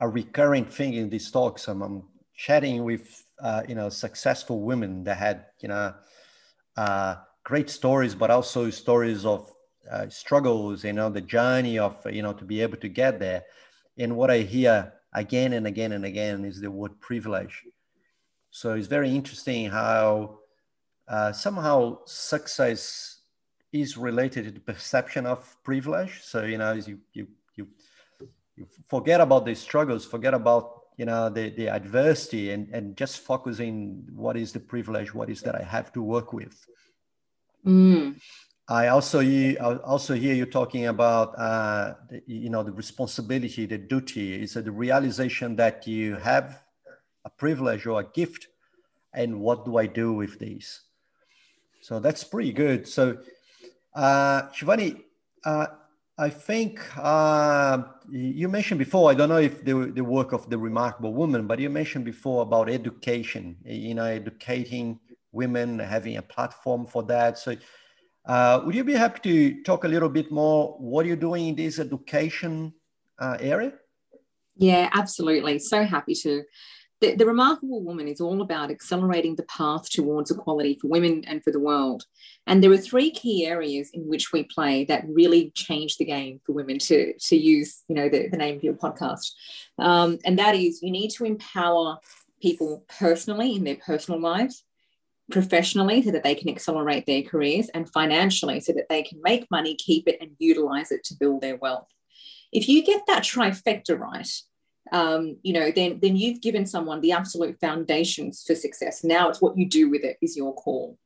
a 0.00 0.08
recurring 0.08 0.64
thing 0.64 0.94
in 0.94 1.08
these 1.10 1.30
talks. 1.30 1.68
I'm, 1.68 1.80
I'm 1.80 2.02
chatting 2.34 2.82
with 2.82 3.24
uh, 3.40 3.62
you 3.68 3.76
know 3.76 3.88
successful 3.88 4.62
women 4.62 5.04
that 5.04 5.16
had 5.16 5.46
you 5.60 5.68
know 5.68 5.94
uh, 6.76 7.14
great 7.44 7.70
stories, 7.70 8.16
but 8.16 8.32
also 8.32 8.68
stories 8.68 9.24
of 9.24 9.48
uh, 9.88 10.08
struggles. 10.08 10.82
You 10.82 10.92
know 10.92 11.08
the 11.08 11.20
journey 11.20 11.78
of 11.78 12.04
you 12.10 12.22
know 12.22 12.32
to 12.32 12.44
be 12.44 12.62
able 12.62 12.78
to 12.78 12.88
get 12.88 13.20
there. 13.20 13.44
And 13.96 14.16
what 14.16 14.28
I 14.28 14.38
hear 14.38 14.92
again 15.12 15.52
and 15.52 15.68
again 15.68 15.92
and 15.92 16.04
again 16.04 16.44
is 16.44 16.60
the 16.60 16.68
word 16.68 16.98
privilege. 16.98 17.62
So 18.52 18.74
it's 18.74 18.86
very 18.86 19.10
interesting 19.10 19.70
how 19.70 20.40
uh, 21.08 21.32
somehow 21.32 22.04
success 22.04 23.22
is 23.72 23.96
related 23.96 24.44
to 24.44 24.50
the 24.50 24.60
perception 24.60 25.24
of 25.24 25.56
privilege. 25.64 26.20
So 26.22 26.44
you 26.44 26.58
know, 26.58 26.74
you 26.74 26.98
you 27.14 27.28
you 27.56 27.68
you 28.56 28.66
forget 28.88 29.22
about 29.22 29.46
the 29.46 29.54
struggles, 29.54 30.04
forget 30.04 30.34
about 30.34 30.82
you 30.98 31.06
know 31.06 31.30
the 31.30 31.48
the 31.48 31.70
adversity, 31.70 32.50
and 32.50 32.68
and 32.74 32.94
just 32.94 33.20
focusing 33.20 34.06
what 34.14 34.36
is 34.36 34.52
the 34.52 34.60
privilege, 34.60 35.14
what 35.14 35.30
is 35.30 35.40
that 35.42 35.54
I 35.54 35.64
have 35.64 35.90
to 35.94 36.02
work 36.02 36.34
with. 36.34 36.54
Mm. 37.64 38.20
I 38.68 38.88
also 38.88 39.20
I 39.20 39.56
also 39.78 40.14
hear 40.14 40.34
you 40.34 40.44
talking 40.44 40.86
about 40.86 41.38
uh, 41.38 41.94
the, 42.10 42.22
you 42.26 42.50
know 42.50 42.62
the 42.62 42.72
responsibility, 42.72 43.64
the 43.64 43.78
duty. 43.78 44.42
Is 44.42 44.52
the 44.52 44.70
realization 44.70 45.56
that 45.56 45.86
you 45.86 46.16
have 46.16 46.62
a 47.24 47.30
privilege 47.30 47.86
or 47.86 48.00
a 48.00 48.04
gift 48.04 48.48
and 49.14 49.40
what 49.40 49.64
do 49.64 49.76
I 49.76 49.86
do 49.86 50.12
with 50.12 50.38
these? 50.38 50.82
So 51.82 51.98
that's 51.98 52.24
pretty 52.24 52.52
good. 52.52 52.88
So, 52.88 53.18
uh, 53.94 54.42
Shivani, 54.50 55.02
uh, 55.44 55.66
I 56.18 56.30
think 56.30 56.80
uh, 56.96 57.82
you 58.10 58.48
mentioned 58.48 58.78
before, 58.78 59.10
I 59.10 59.14
don't 59.14 59.28
know 59.28 59.38
if 59.38 59.64
the, 59.64 59.92
the 59.94 60.04
work 60.04 60.32
of 60.32 60.48
the 60.48 60.58
remarkable 60.58 61.12
woman, 61.12 61.46
but 61.46 61.58
you 61.58 61.68
mentioned 61.68 62.04
before 62.04 62.42
about 62.42 62.68
education, 62.68 63.56
you 63.64 63.94
know, 63.94 64.04
educating 64.04 65.00
women, 65.32 65.78
having 65.78 66.18
a 66.18 66.22
platform 66.22 66.86
for 66.86 67.02
that. 67.04 67.38
So, 67.38 67.56
uh, 68.26 68.62
would 68.64 68.74
you 68.74 68.84
be 68.84 68.92
happy 68.92 69.20
to 69.20 69.62
talk 69.64 69.84
a 69.84 69.88
little 69.88 70.08
bit 70.08 70.30
more 70.30 70.76
what 70.78 71.06
you're 71.06 71.16
doing 71.16 71.48
in 71.48 71.56
this 71.56 71.80
education 71.80 72.72
uh, 73.18 73.36
area? 73.40 73.72
Yeah, 74.56 74.90
absolutely. 74.92 75.58
So 75.58 75.82
happy 75.82 76.14
to 76.14 76.44
the, 77.02 77.16
the 77.16 77.26
Remarkable 77.26 77.82
Woman 77.82 78.06
is 78.06 78.20
all 78.20 78.40
about 78.40 78.70
accelerating 78.70 79.34
the 79.34 79.42
path 79.42 79.90
towards 79.90 80.30
equality 80.30 80.78
for 80.80 80.86
women 80.86 81.24
and 81.26 81.42
for 81.42 81.50
the 81.50 81.60
world. 81.60 82.04
And 82.46 82.62
there 82.62 82.70
are 82.70 82.78
three 82.78 83.10
key 83.10 83.44
areas 83.44 83.90
in 83.92 84.02
which 84.08 84.32
we 84.32 84.44
play 84.44 84.84
that 84.84 85.04
really 85.08 85.50
change 85.54 85.96
the 85.96 86.04
game 86.04 86.40
for 86.46 86.52
women 86.52 86.78
to, 86.78 87.12
to 87.18 87.36
use, 87.36 87.82
you 87.88 87.96
know, 87.96 88.08
the, 88.08 88.28
the 88.28 88.36
name 88.36 88.56
of 88.56 88.62
your 88.62 88.74
podcast. 88.74 89.32
Um, 89.78 90.18
and 90.24 90.38
that 90.38 90.54
is 90.54 90.80
you 90.80 90.92
need 90.92 91.10
to 91.10 91.24
empower 91.24 91.98
people 92.40 92.84
personally 92.98 93.56
in 93.56 93.64
their 93.64 93.76
personal 93.76 94.20
lives, 94.20 94.64
professionally 95.30 96.02
so 96.02 96.12
that 96.12 96.22
they 96.22 96.36
can 96.36 96.48
accelerate 96.48 97.06
their 97.06 97.22
careers, 97.22 97.68
and 97.74 97.90
financially 97.90 98.60
so 98.60 98.72
that 98.74 98.88
they 98.88 99.02
can 99.02 99.20
make 99.22 99.50
money, 99.50 99.74
keep 99.74 100.06
it, 100.06 100.18
and 100.20 100.30
utilize 100.38 100.92
it 100.92 101.02
to 101.04 101.16
build 101.18 101.40
their 101.40 101.56
wealth. 101.56 101.88
If 102.52 102.68
you 102.68 102.84
get 102.84 103.02
that 103.08 103.24
trifecta 103.24 103.98
right, 103.98 104.28
um, 104.92 105.38
you 105.42 105.54
know, 105.54 105.72
then 105.72 105.98
then 106.00 106.16
you've 106.16 106.42
given 106.42 106.66
someone 106.66 107.00
the 107.00 107.12
absolute 107.12 107.58
foundations 107.58 108.44
for 108.46 108.54
success. 108.54 109.02
Now 109.02 109.30
it's 109.30 109.40
what 109.40 109.56
you 109.56 109.66
do 109.68 109.90
with 109.90 110.04
it 110.04 110.18
is 110.20 110.36
your 110.36 110.54
call. 110.54 110.98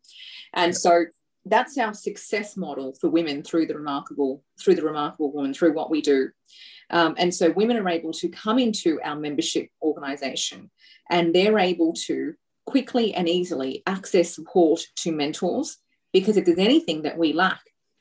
And 0.52 0.76
so 0.76 1.04
that's 1.44 1.78
our 1.78 1.94
success 1.94 2.56
model 2.56 2.94
for 3.00 3.08
women 3.08 3.44
through 3.44 3.66
the 3.66 3.76
remarkable 3.76 4.42
through 4.60 4.74
the 4.74 4.82
remarkable 4.82 5.32
woman 5.32 5.54
through 5.54 5.72
what 5.72 5.90
we 5.90 6.02
do. 6.02 6.30
Um, 6.90 7.14
and 7.16 7.32
so 7.32 7.50
women 7.50 7.76
are 7.76 7.88
able 7.88 8.12
to 8.14 8.28
come 8.28 8.58
into 8.58 9.00
our 9.02 9.16
membership 9.16 9.70
organization 9.80 10.70
and 11.08 11.34
they're 11.34 11.58
able 11.58 11.92
to 12.06 12.34
quickly 12.64 13.14
and 13.14 13.28
easily 13.28 13.84
access 13.86 14.34
support 14.34 14.80
to 14.96 15.12
mentors 15.12 15.78
because 16.12 16.36
if 16.36 16.44
there's 16.44 16.58
anything 16.58 17.02
that 17.02 17.18
we 17.18 17.32
lack, 17.32 17.60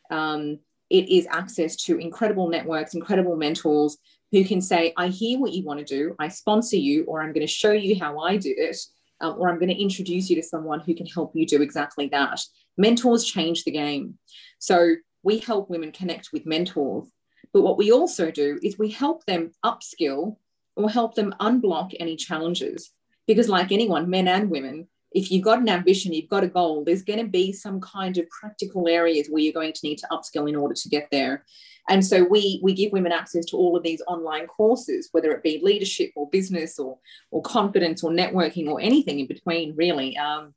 um, 0.10 0.60
it 0.90 1.10
is 1.10 1.28
access 1.30 1.76
to 1.76 1.98
incredible 1.98 2.48
networks, 2.48 2.94
incredible 2.94 3.36
mentors 3.36 3.98
who 4.36 4.44
can 4.44 4.60
say, 4.60 4.92
I 4.98 5.08
hear 5.08 5.40
what 5.40 5.54
you 5.54 5.64
want 5.64 5.80
to 5.80 5.86
do, 5.86 6.14
I 6.20 6.28
sponsor 6.28 6.76
you, 6.76 7.06
or 7.06 7.22
I'm 7.22 7.32
going 7.32 7.48
to 7.48 7.52
show 7.52 7.72
you 7.72 7.98
how 7.98 8.20
I 8.20 8.36
do 8.36 8.54
it, 8.54 8.76
um, 9.22 9.36
or 9.40 9.50
I'm 9.50 9.60
going 9.60 9.70
to 9.70 9.82
introduce 9.82 10.30
you 10.30 10.36
to 10.36 10.44
someone 10.44 10.82
who 10.82 10.94
can 10.94 11.06
help 11.06 11.32
you 11.36 11.46
do 11.46 11.62
exactly 11.62 12.10
that. 12.10 12.42
Mentors 12.78 13.24
change 13.24 13.64
the 13.64 13.72
game. 13.72 14.20
So 14.60 14.96
we 15.24 15.40
help 15.40 15.70
women 15.70 15.94
connect 15.94 16.32
with 16.34 16.46
mentors. 16.46 17.08
But 17.54 17.62
what 17.62 17.78
we 17.78 17.94
also 17.94 18.30
do 18.30 18.60
is 18.62 18.78
we 18.78 18.92
help 18.92 19.26
them 19.26 19.52
upskill 19.64 20.36
or 20.76 20.90
help 20.90 21.16
them 21.16 21.34
unblock 21.40 21.94
any 21.98 22.18
challenges. 22.18 22.92
Because, 23.28 23.48
like 23.48 23.72
anyone, 23.72 24.10
men 24.10 24.28
and 24.28 24.50
women, 24.50 24.90
if 25.14 25.32
you've 25.32 25.46
got 25.46 25.60
an 25.60 25.70
ambition, 25.70 26.12
you've 26.12 26.30
got 26.30 26.44
a 26.44 26.50
goal, 26.50 26.84
there's 26.84 27.04
going 27.04 27.20
to 27.20 27.32
be 27.32 27.54
some 27.54 27.80
kind 27.80 28.18
of 28.18 28.30
practical 28.30 28.90
areas 28.90 29.30
where 29.30 29.42
you're 29.42 29.54
going 29.54 29.72
to 29.72 29.88
need 29.88 29.98
to 30.00 30.08
upskill 30.12 30.50
in 30.50 30.58
order 30.58 30.76
to 30.76 30.90
get 30.90 31.08
there. 31.10 31.46
And 31.90 32.06
so 32.06 32.24
we 32.24 32.60
we 32.64 32.74
give 32.74 32.92
women 32.92 33.12
access 33.12 33.46
to 33.46 33.58
all 33.58 33.78
of 33.78 33.84
these 33.84 34.02
online 34.08 34.48
courses, 34.48 35.10
whether 35.12 35.32
it 35.32 35.44
be 35.44 35.62
leadership 35.64 36.12
or 36.16 36.30
business 36.30 36.80
or 36.80 36.98
or 37.32 37.42
confidence 37.42 38.04
or 38.04 38.12
networking 38.12 38.68
or 38.68 38.82
anything 38.82 39.20
in 39.20 39.28
between, 39.28 39.76
really. 39.76 40.18
Um, 40.18 40.54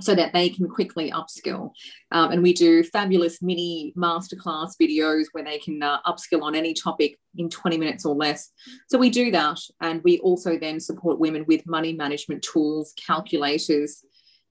so 0.00 0.14
that 0.14 0.32
they 0.32 0.48
can 0.48 0.68
quickly 0.68 1.10
upskill. 1.10 1.70
Um, 2.10 2.32
and 2.32 2.42
we 2.42 2.52
do 2.52 2.82
fabulous 2.82 3.42
mini 3.42 3.92
masterclass 3.96 4.70
videos 4.80 5.24
where 5.32 5.44
they 5.44 5.58
can 5.58 5.82
uh, 5.82 6.00
upskill 6.02 6.42
on 6.42 6.54
any 6.54 6.74
topic 6.74 7.18
in 7.36 7.50
20 7.50 7.76
minutes 7.76 8.06
or 8.06 8.14
less. 8.14 8.50
So 8.88 8.98
we 8.98 9.10
do 9.10 9.30
that. 9.32 9.58
And 9.80 10.02
we 10.02 10.18
also 10.20 10.58
then 10.58 10.80
support 10.80 11.18
women 11.18 11.44
with 11.46 11.66
money 11.66 11.92
management 11.92 12.42
tools, 12.42 12.94
calculators, 13.06 14.02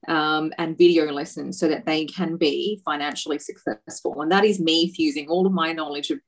um, 0.08 0.52
and 0.58 0.78
video 0.78 1.12
lessons 1.12 1.58
so 1.58 1.68
that 1.68 1.86
they 1.86 2.04
can 2.04 2.36
be 2.36 2.80
financially 2.84 3.38
successful. 3.38 4.22
And 4.22 4.30
that 4.30 4.44
is 4.44 4.60
me 4.60 4.92
fusing 4.92 5.28
all 5.28 5.46
of 5.46 5.52
my 5.52 5.72
knowledge 5.72 6.10
of 6.10 6.20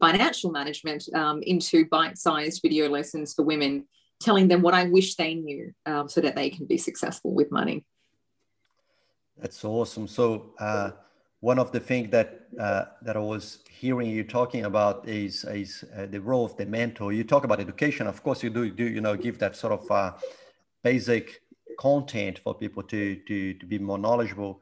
financial 0.00 0.50
management 0.50 1.04
um, 1.14 1.42
into 1.42 1.86
bite 1.86 2.18
sized 2.18 2.60
video 2.62 2.88
lessons 2.88 3.34
for 3.34 3.44
women, 3.44 3.86
telling 4.20 4.48
them 4.48 4.62
what 4.62 4.74
I 4.74 4.84
wish 4.84 5.14
they 5.14 5.34
knew 5.34 5.72
um, 5.86 6.08
so 6.08 6.20
that 6.20 6.34
they 6.34 6.50
can 6.50 6.66
be 6.66 6.78
successful 6.78 7.32
with 7.32 7.50
money. 7.50 7.84
That's 9.38 9.64
awesome. 9.64 10.06
So 10.08 10.54
uh, 10.58 10.90
one 11.40 11.58
of 11.58 11.72
the 11.72 11.80
things 11.80 12.10
that 12.10 12.46
uh, 12.58 12.84
that 13.02 13.16
I 13.16 13.20
was 13.20 13.58
hearing 13.68 14.08
you 14.10 14.24
talking 14.24 14.64
about 14.64 15.08
is 15.08 15.44
is 15.44 15.84
uh, 15.96 16.06
the 16.06 16.20
role 16.20 16.44
of 16.44 16.56
the 16.56 16.66
mentor. 16.66 17.12
You 17.12 17.24
talk 17.24 17.44
about 17.44 17.58
education, 17.60 18.06
of 18.06 18.22
course. 18.22 18.42
You 18.42 18.50
do 18.50 18.70
do 18.70 18.84
you 18.84 19.00
know 19.00 19.16
give 19.16 19.38
that 19.38 19.56
sort 19.56 19.72
of 19.72 19.90
uh, 19.90 20.12
basic 20.84 21.41
content 21.78 22.38
for 22.38 22.54
people 22.54 22.82
to 22.84 23.16
to 23.26 23.54
to 23.54 23.66
be 23.66 23.78
more 23.78 23.98
knowledgeable. 23.98 24.60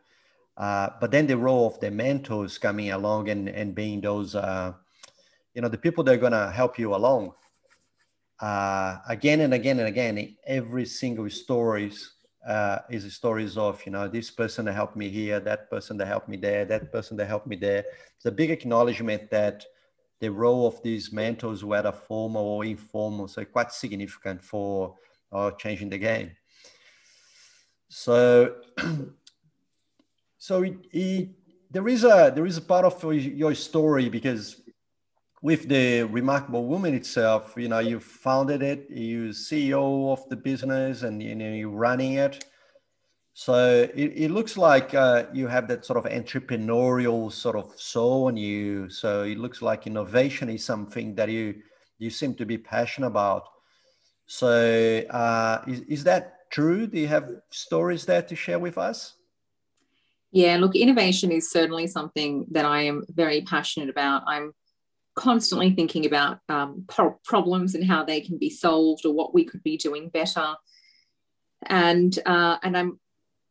Uh, 0.57 0.91
but 1.01 1.11
then 1.11 1.27
the 1.27 1.37
role 1.37 1.67
of 1.67 1.81
the 1.81 1.91
mentors 1.91 2.59
coming 2.59 2.91
along 2.91 3.29
and 3.29 3.49
and 3.49 3.75
being 3.75 4.01
those 4.01 4.35
uh, 4.35 4.73
you 5.55 5.63
know 5.63 5.69
the 5.69 5.79
people 5.79 6.05
that 6.05 6.15
are 6.15 6.19
gonna 6.19 6.51
help 6.51 6.79
you 6.79 6.95
along 6.95 7.33
again 8.41 9.41
and 9.41 9.55
again 9.55 9.79
and 9.79 9.89
again. 9.89 10.37
Every 10.47 10.87
single 10.87 11.29
stories 11.31 12.13
uh, 12.47 12.79
is 12.89 13.15
stories 13.15 13.59
of 13.59 13.85
you 13.85 13.93
know 13.93 14.09
this 14.09 14.31
person 14.31 14.65
that 14.65 14.75
helped 14.75 14.97
me 14.97 15.09
here, 15.09 15.41
that 15.41 15.71
person 15.71 15.97
that 15.99 16.07
helped 16.07 16.29
me 16.29 16.37
there, 16.37 16.65
that 16.65 16.91
person 16.93 17.17
that 17.19 17.27
helped 17.27 17.47
me 17.47 17.57
there. 17.57 17.85
It's 18.17 18.27
a 18.27 18.33
big 18.33 18.51
acknowledgement 18.51 19.31
that 19.31 19.65
the 20.21 20.31
role 20.31 20.67
of 20.67 20.83
these 20.83 21.13
mentors, 21.13 21.65
whether 21.65 21.93
formal 21.93 22.45
or 22.45 22.65
informal, 22.65 23.29
so 23.29 23.45
quite 23.45 23.73
significant 23.73 24.43
for 24.43 24.97
uh, 25.33 25.51
changing 25.53 25.89
the 25.91 25.99
game. 25.99 26.33
So, 27.91 28.55
so 30.39 30.65
there 30.93 31.89
is 31.89 32.05
a 32.05 32.33
there 32.35 32.47
is 32.47 32.57
a 32.57 32.63
part 32.63 32.85
of 32.85 33.15
your 33.15 33.55
story 33.55 34.09
because 34.09 34.63
with 35.43 35.69
the 35.69 36.05
remarkable 36.05 36.67
woman 36.67 36.95
itself 36.95 37.55
you 37.57 37.69
know 37.69 37.81
you 37.81 37.99
founded 37.99 38.63
it 38.63 38.89
you 38.91 39.31
ceo 39.31 40.13
of 40.13 40.29
the 40.29 40.37
business 40.37 41.03
and 41.03 41.21
you 41.23 41.35
know 41.35 41.53
you're 41.53 41.69
running 41.69 42.15
it. 42.15 42.45
So 43.35 43.89
it, 43.95 44.13
it 44.25 44.31
looks 44.31 44.57
like 44.57 44.95
uh, 44.95 45.25
you 45.33 45.49
have 45.49 45.67
that 45.69 45.85
sort 45.85 45.99
of 45.99 46.13
entrepreneurial 46.13 47.33
sort 47.33 47.57
of 47.57 47.73
soul 47.77 48.29
in 48.29 48.37
you. 48.37 48.91
So 48.91 49.23
it 49.23 49.39
looks 49.39 49.63
like 49.63 49.87
innovation 49.87 50.51
is 50.51 50.65
something 50.65 51.15
that 51.15 51.29
you 51.29 51.63
you 51.99 52.11
seem 52.11 52.35
to 52.35 52.47
be 52.47 52.59
passionate 52.59 53.09
about. 53.09 53.49
So 54.27 54.49
uh, 55.11 55.63
is, 55.67 55.81
is 55.81 56.05
that 56.05 56.40
true 56.51 56.87
do 56.87 56.99
you 56.99 57.09
have 57.09 57.31
stories 57.51 58.05
there 58.05 58.23
to 58.23 58.37
share 58.37 58.59
with 58.59 58.79
us? 58.79 59.15
Yeah 60.33 60.57
look 60.59 60.77
innovation 60.77 61.33
is 61.33 61.51
certainly 61.51 61.87
something 61.87 62.47
that 62.53 62.65
i 62.65 62.83
am 62.83 63.05
very 63.09 63.41
passionate 63.43 63.89
about. 63.89 64.23
I'm 64.27 64.53
constantly 65.15 65.73
thinking 65.73 66.07
about 66.07 66.39
um, 66.49 66.85
pro- 66.89 67.19
problems 67.25 67.75
and 67.75 67.85
how 67.85 68.05
they 68.05 68.21
can 68.21 68.39
be 68.39 68.51
solved 68.51 69.05
or 69.05 69.13
what 69.13 69.35
we 69.35 69.45
could 69.45 69.63
be 69.63 69.77
doing 69.77 70.09
better. 70.09 70.55
And 71.67 72.19
uh, 72.25 72.57
and 72.63 72.77
I'm 72.77 72.99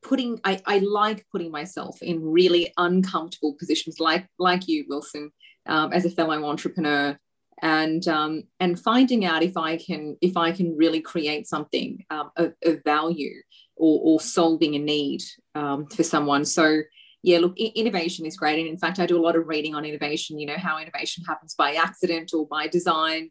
putting 0.01 0.39
I, 0.43 0.61
I 0.65 0.79
like 0.79 1.25
putting 1.31 1.51
myself 1.51 2.01
in 2.01 2.23
really 2.23 2.73
uncomfortable 2.77 3.55
positions 3.59 3.99
like 3.99 4.25
like 4.39 4.67
you 4.67 4.85
Wilson 4.87 5.31
um, 5.67 5.93
as 5.93 6.05
a 6.05 6.09
fellow 6.09 6.43
entrepreneur 6.45 7.17
and 7.61 8.07
um, 8.07 8.43
and 8.59 8.79
finding 8.79 9.25
out 9.25 9.43
if 9.43 9.57
I 9.57 9.77
can 9.77 10.17
if 10.21 10.37
I 10.37 10.51
can 10.51 10.77
really 10.77 11.01
create 11.01 11.47
something 11.47 12.05
um, 12.09 12.31
of, 12.37 12.53
of, 12.63 12.83
value 12.83 13.41
or, 13.75 13.99
or 14.03 14.19
solving 14.19 14.75
a 14.75 14.79
need 14.79 15.21
um, 15.55 15.87
for 15.87 16.03
someone. 16.03 16.45
So 16.45 16.81
yeah, 17.21 17.39
look, 17.39 17.57
innovation 17.57 18.25
is 18.25 18.37
great. 18.37 18.59
And 18.59 18.67
in 18.67 18.77
fact, 18.77 18.99
I 18.99 19.05
do 19.05 19.17
a 19.17 19.21
lot 19.21 19.35
of 19.35 19.47
reading 19.47 19.75
on 19.75 19.83
innovation, 19.83 20.39
you 20.39 20.45
know, 20.45 20.57
how 20.57 20.79
innovation 20.79 21.23
happens 21.27 21.53
by 21.53 21.73
accident 21.73 22.31
or 22.33 22.47
by 22.47 22.67
design, 22.67 23.29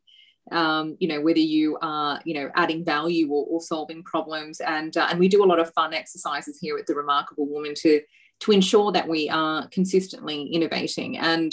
um, 0.52 0.96
you 1.00 1.08
know, 1.08 1.22
whether 1.22 1.38
you 1.38 1.78
are, 1.80 2.20
you 2.24 2.34
know, 2.34 2.50
adding 2.54 2.84
value 2.84 3.30
or, 3.30 3.46
or 3.48 3.62
solving 3.62 4.02
problems. 4.02 4.60
And, 4.60 4.94
uh, 4.94 5.08
and 5.10 5.18
we 5.18 5.28
do 5.28 5.42
a 5.42 5.46
lot 5.46 5.58
of 5.58 5.72
fun 5.72 5.94
exercises 5.94 6.58
here 6.60 6.76
at 6.76 6.86
The 6.86 6.94
Remarkable 6.94 7.46
Woman 7.46 7.72
to, 7.76 8.02
to 8.40 8.52
ensure 8.52 8.92
that 8.92 9.08
we 9.08 9.30
are 9.30 9.66
consistently 9.68 10.42
innovating. 10.42 11.16
And 11.16 11.52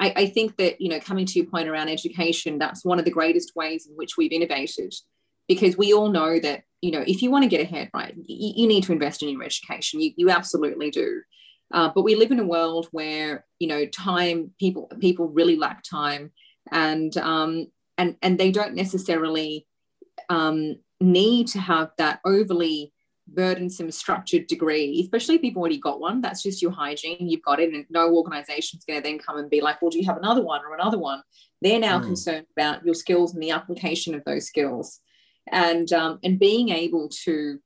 I, 0.00 0.12
I 0.16 0.26
think 0.26 0.56
that, 0.56 0.80
you 0.80 0.88
know, 0.88 1.00
coming 1.00 1.26
to 1.26 1.38
your 1.38 1.46
point 1.46 1.68
around 1.68 1.88
education, 1.88 2.58
that's 2.58 2.84
one 2.84 2.98
of 2.98 3.04
the 3.04 3.10
greatest 3.10 3.52
ways 3.54 3.86
in 3.86 3.94
which 3.94 4.16
we've 4.16 4.32
innovated 4.32 4.92
because 5.46 5.76
we 5.76 5.92
all 5.92 6.10
know 6.10 6.38
that, 6.40 6.62
you 6.80 6.90
know, 6.90 7.04
if 7.06 7.22
you 7.22 7.30
want 7.30 7.44
to 7.44 7.48
get 7.48 7.60
ahead, 7.60 7.90
right, 7.94 8.14
you, 8.16 8.52
you 8.56 8.66
need 8.66 8.84
to 8.84 8.92
invest 8.92 9.22
in 9.22 9.28
your 9.28 9.42
education. 9.42 10.00
You, 10.00 10.12
you 10.16 10.30
absolutely 10.30 10.90
do. 10.90 11.22
Uh, 11.72 11.90
but 11.92 12.02
we 12.02 12.14
live 12.14 12.30
in 12.30 12.38
a 12.38 12.46
world 12.46 12.86
where 12.92 13.44
you 13.58 13.66
know 13.66 13.84
time 13.86 14.52
people 14.60 14.88
people 15.00 15.28
really 15.28 15.56
lack 15.56 15.82
time, 15.82 16.30
and 16.70 17.16
um, 17.16 17.66
and 17.98 18.16
and 18.22 18.38
they 18.38 18.52
don't 18.52 18.74
necessarily 18.74 19.66
um, 20.28 20.76
need 21.00 21.48
to 21.48 21.58
have 21.58 21.90
that 21.98 22.20
overly 22.24 22.92
burdensome 23.26 23.90
structured 23.90 24.46
degree, 24.46 25.00
especially 25.02 25.36
if 25.36 25.42
you've 25.42 25.56
already 25.56 25.78
got 25.78 26.00
one. 26.00 26.20
That's 26.20 26.42
just 26.42 26.62
your 26.62 26.70
hygiene. 26.70 27.28
You've 27.28 27.42
got 27.42 27.60
it, 27.60 27.72
and 27.72 27.86
no 27.90 28.14
organization's 28.14 28.84
going 28.84 29.00
to 29.00 29.02
then 29.02 29.18
come 29.18 29.38
and 29.38 29.50
be 29.50 29.60
like, 29.60 29.80
well, 29.80 29.90
do 29.90 29.98
you 29.98 30.06
have 30.06 30.18
another 30.18 30.42
one 30.42 30.60
or 30.64 30.74
another 30.74 30.98
one? 30.98 31.22
They're 31.62 31.80
now 31.80 32.00
mm. 32.00 32.04
concerned 32.04 32.46
about 32.56 32.84
your 32.84 32.94
skills 32.94 33.34
and 33.34 33.42
the 33.42 33.50
application 33.50 34.14
of 34.14 34.24
those 34.24 34.46
skills. 34.46 35.00
And 35.50 35.92
um, 35.92 36.18
and 36.22 36.38
being 36.38 36.70
able 36.70 37.10
to 37.24 37.58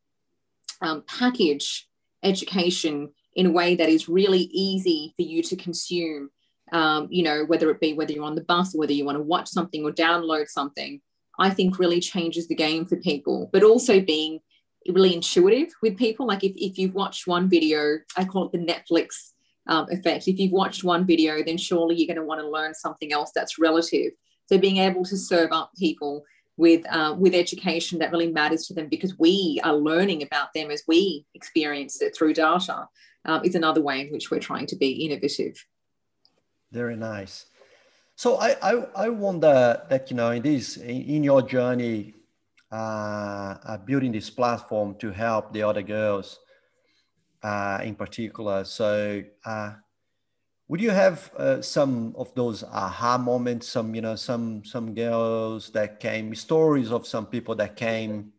um, 0.81 1.05
package 1.07 1.89
education 2.23 3.11
in 3.35 3.47
a 3.47 3.51
way 3.53 3.77
that 3.77 3.89
is 3.89 4.09
really 4.09 4.51
easy 4.53 5.13
for 5.17 5.23
you 5.23 5.43
to 5.45 5.57
consume. 5.57 6.31
Um, 6.73 7.09
you 7.11 7.23
know, 7.23 7.45
whether 7.45 7.71
it 7.71 7.81
be 7.81 7.95
whether 7.95 8.13
you're 8.13 8.25
on 8.25 8.35
the 8.35 8.45
bus 8.45 8.75
or 8.75 8.79
whether 8.79 8.93
you 8.93 9.05
want 9.05 9.17
to 9.17 9.23
watch 9.23 9.49
something 9.49 9.85
or 9.85 9.91
download 9.91 10.49
something, 10.49 11.01
I 11.39 11.51
think 11.51 11.79
really 11.79 12.01
changes 12.01 12.49
the 12.49 12.55
game 12.55 12.85
for 12.85 12.97
people. 12.97 13.49
But 13.53 13.63
also 13.63 14.01
being 14.01 14.41
really 14.87 15.15
intuitive 15.15 15.69
with 15.83 15.97
people. 15.97 16.27
Like 16.27 16.45
if, 16.45 16.53
if 16.57 16.79
you've 16.79 16.95
watched 16.95 17.27
one 17.27 17.49
video, 17.49 17.99
I 18.17 18.25
call 18.25 18.47
it 18.47 18.53
the 18.53 18.59
Netflix 18.59 19.33
um, 19.67 19.87
effect. 19.91 20.29
If 20.29 20.39
you've 20.39 20.53
watched 20.53 20.85
one 20.85 21.07
video, 21.07 21.43
then 21.43 21.59
surely 21.59 21.97
you're 21.97 22.07
going 22.07 22.17
to 22.17 22.25
want 22.25 22.41
to 22.41 22.49
learn 22.49 22.75
something 22.75 23.13
else 23.13 23.33
that's 23.35 23.59
relative. 23.59 24.13
So 24.47 24.59
being 24.59 24.79
able 24.79 25.05
to 25.05 25.17
serve 25.17 25.53
up 25.53 25.73
people 25.77 26.25
with 26.57 26.85
uh, 26.91 27.15
with 27.17 27.35
education 27.35 28.01
that 28.01 28.11
really 28.11 28.33
matters 28.33 28.67
to 28.67 28.75
them 28.75 28.89
because 28.89 29.17
we 29.19 29.61
are 29.63 29.75
learning 29.75 30.23
about 30.23 30.49
them 30.55 30.71
as 30.71 30.83
we 30.89 31.25
experience 31.35 32.03
it 32.03 32.17
through 32.17 32.35
data 32.35 32.89
um, 33.25 33.45
is 33.45 33.55
another 33.55 33.81
way 33.81 34.01
in 34.01 34.09
which 34.09 34.31
we're 34.31 34.41
trying 34.41 34.67
to 34.67 34.77
be 34.77 34.91
innovative. 35.05 35.65
Very 36.73 36.97
nice. 36.97 37.47
So 38.17 38.37
I, 38.37 38.57
I, 38.61 38.87
I 38.97 39.09
wonder 39.11 39.81
that, 39.89 40.11
you 40.11 40.17
know, 40.17 40.31
in 40.33 40.43
this, 40.43 40.77
in 40.77 41.23
your 41.23 41.41
journey, 41.41 42.15
building 42.71 44.13
this 44.13 44.31
platform 44.31 44.95
to 44.99 45.11
help 45.11 45.53
the 45.53 45.63
other 45.63 45.83
girls 45.83 46.41
uh, 47.43 47.81
in 47.83 47.95
particular. 47.95 48.65
So 48.65 49.23
uh, 49.45 49.73
would 50.69 50.81
you 50.81 50.91
have 50.91 51.31
uh, 51.37 51.63
some 51.63 52.15
of 52.17 52.35
those 52.35 52.63
aha 52.65 53.19
moments, 53.19 53.69
some, 53.69 53.95
you 53.95 54.01
know, 54.01 54.17
some, 54.17 54.65
some 54.65 54.95
girls 54.95 55.71
that 55.71 56.01
came, 56.01 56.35
stories 56.35 56.93
of 56.93 57.07
some 57.07 57.27
people 57.27 57.55
that 57.57 57.77
came 57.77 58.33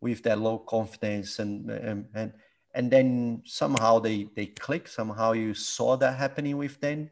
with 0.00 0.22
that 0.22 0.38
low 0.38 0.58
confidence 0.58 1.38
and, 1.38 1.70
and, 1.70 2.06
and 2.14 2.32
and 2.74 2.90
then 2.90 3.42
somehow 3.44 3.98
they 3.98 4.28
they 4.36 4.46
click 4.46 4.86
somehow 4.86 5.32
you 5.32 5.54
saw 5.54 5.96
that 5.96 6.16
happening 6.16 6.56
with 6.56 6.80
them 6.80 7.10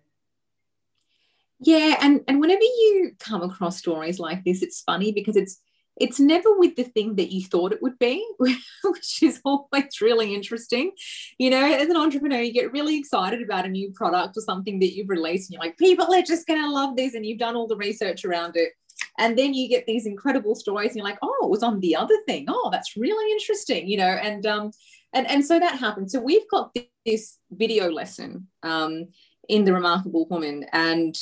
yeah 1.61 1.97
and 2.01 2.23
and 2.29 2.41
whenever 2.41 2.63
you 2.63 3.13
come 3.19 3.43
across 3.43 3.77
stories 3.77 4.19
like 4.19 4.45
this 4.45 4.63
it's 4.63 4.83
funny 4.83 5.13
because 5.13 5.37
it's 5.37 5.61
it's 6.01 6.21
never 6.21 6.59
with 6.59 6.77
the 6.77 6.85
thing 6.85 7.17
that 7.17 7.33
you 7.33 7.45
thought 7.45 7.73
it 7.73 7.83
would 7.83 7.99
be 7.99 8.27
which 8.39 9.23
is 9.23 9.41
always 9.45 10.01
really 10.01 10.35
interesting. 10.35 10.93
You 11.39 11.51
know 11.51 11.65
as 11.65 11.89
an 11.89 11.97
entrepreneur 11.97 12.41
you 12.41 12.53
get 12.53 12.73
really 12.73 12.99
excited 12.99 13.43
about 13.43 13.67
a 13.67 13.69
new 13.69 13.91
product 13.93 14.37
or 14.37 14.43
something 14.43 14.79
that 14.81 14.95
you've 14.95 15.09
released 15.09 15.49
and 15.49 15.55
you're 15.55 15.63
like 15.63 15.79
people 15.79 16.13
are 16.13 16.23
just 16.23 16.47
going 16.47 16.63
to 16.63 16.71
love 16.71 16.97
this 16.97 17.15
and 17.15 17.25
you've 17.25 17.39
done 17.39 17.57
all 17.57 17.67
the 17.67 17.77
research 17.77 18.25
around 18.25 18.57
it. 18.57 18.73
And 19.19 19.39
then 19.39 19.55
you 19.55 19.69
get 19.69 19.87
these 19.87 20.07
incredible 20.07 20.55
stories 20.55 20.91
and 20.91 20.97
you're 20.97 21.05
like 21.05 21.19
oh 21.23 21.39
it 21.43 21.51
was 21.51 21.63
on 21.63 21.81
the 21.81 21.97
other 21.97 22.17
thing. 22.27 22.47
Oh 22.49 22.69
that's 22.73 22.97
really 22.97 23.33
interesting 23.33 23.89
you 23.89 23.97
know 23.97 24.05
and 24.05 24.47
um 24.47 24.71
and 25.13 25.27
and 25.27 25.45
so 25.45 25.59
that 25.59 25.79
happened. 25.79 26.11
So 26.11 26.21
we've 26.21 26.49
got 26.51 26.75
this 27.07 27.39
video 27.51 27.91
lesson 27.91 28.49
um, 28.63 29.09
in 29.49 29.65
the 29.65 29.73
Remarkable 29.73 30.27
Woman, 30.29 30.67
and 30.73 31.15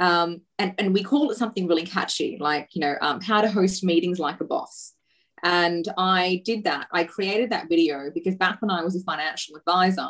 um, 0.00 0.40
and 0.58 0.74
and 0.78 0.92
we 0.92 1.04
call 1.04 1.30
it 1.30 1.36
something 1.36 1.68
really 1.68 1.84
catchy, 1.84 2.38
like 2.40 2.70
you 2.72 2.80
know 2.80 2.96
um, 3.00 3.20
how 3.20 3.40
to 3.40 3.50
host 3.50 3.84
meetings 3.84 4.18
like 4.18 4.40
a 4.40 4.44
boss. 4.44 4.94
And 5.42 5.86
I 5.96 6.42
did 6.44 6.64
that. 6.64 6.88
I 6.92 7.04
created 7.04 7.50
that 7.50 7.68
video 7.68 8.10
because 8.12 8.34
back 8.34 8.60
when 8.60 8.70
I 8.70 8.82
was 8.82 8.96
a 8.96 9.00
financial 9.00 9.56
advisor, 9.56 10.08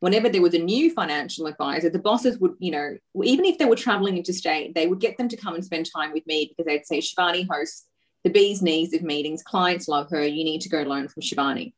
whenever 0.00 0.28
there 0.28 0.42
was 0.42 0.54
a 0.54 0.58
new 0.58 0.92
financial 0.92 1.46
advisor, 1.46 1.90
the 1.90 1.98
bosses 1.98 2.38
would, 2.38 2.54
you 2.58 2.70
know, 2.70 2.96
even 3.22 3.44
if 3.44 3.58
they 3.58 3.64
were 3.64 3.76
traveling 3.76 4.16
interstate, 4.16 4.74
they 4.74 4.86
would 4.86 5.00
get 5.00 5.16
them 5.16 5.28
to 5.28 5.36
come 5.36 5.54
and 5.54 5.64
spend 5.64 5.88
time 5.92 6.12
with 6.12 6.26
me 6.26 6.48
because 6.48 6.66
they'd 6.66 6.86
say, 6.86 6.98
Shivani 6.98 7.46
hosts 7.48 7.86
the 8.24 8.30
bee's 8.30 8.62
knees 8.62 8.94
of 8.94 9.02
meetings. 9.02 9.42
Clients 9.42 9.88
love 9.88 10.10
her. 10.10 10.24
You 10.24 10.44
need 10.44 10.60
to 10.62 10.68
go 10.68 10.82
learn 10.82 11.08
from 11.08 11.22
Shivani. 11.22 11.72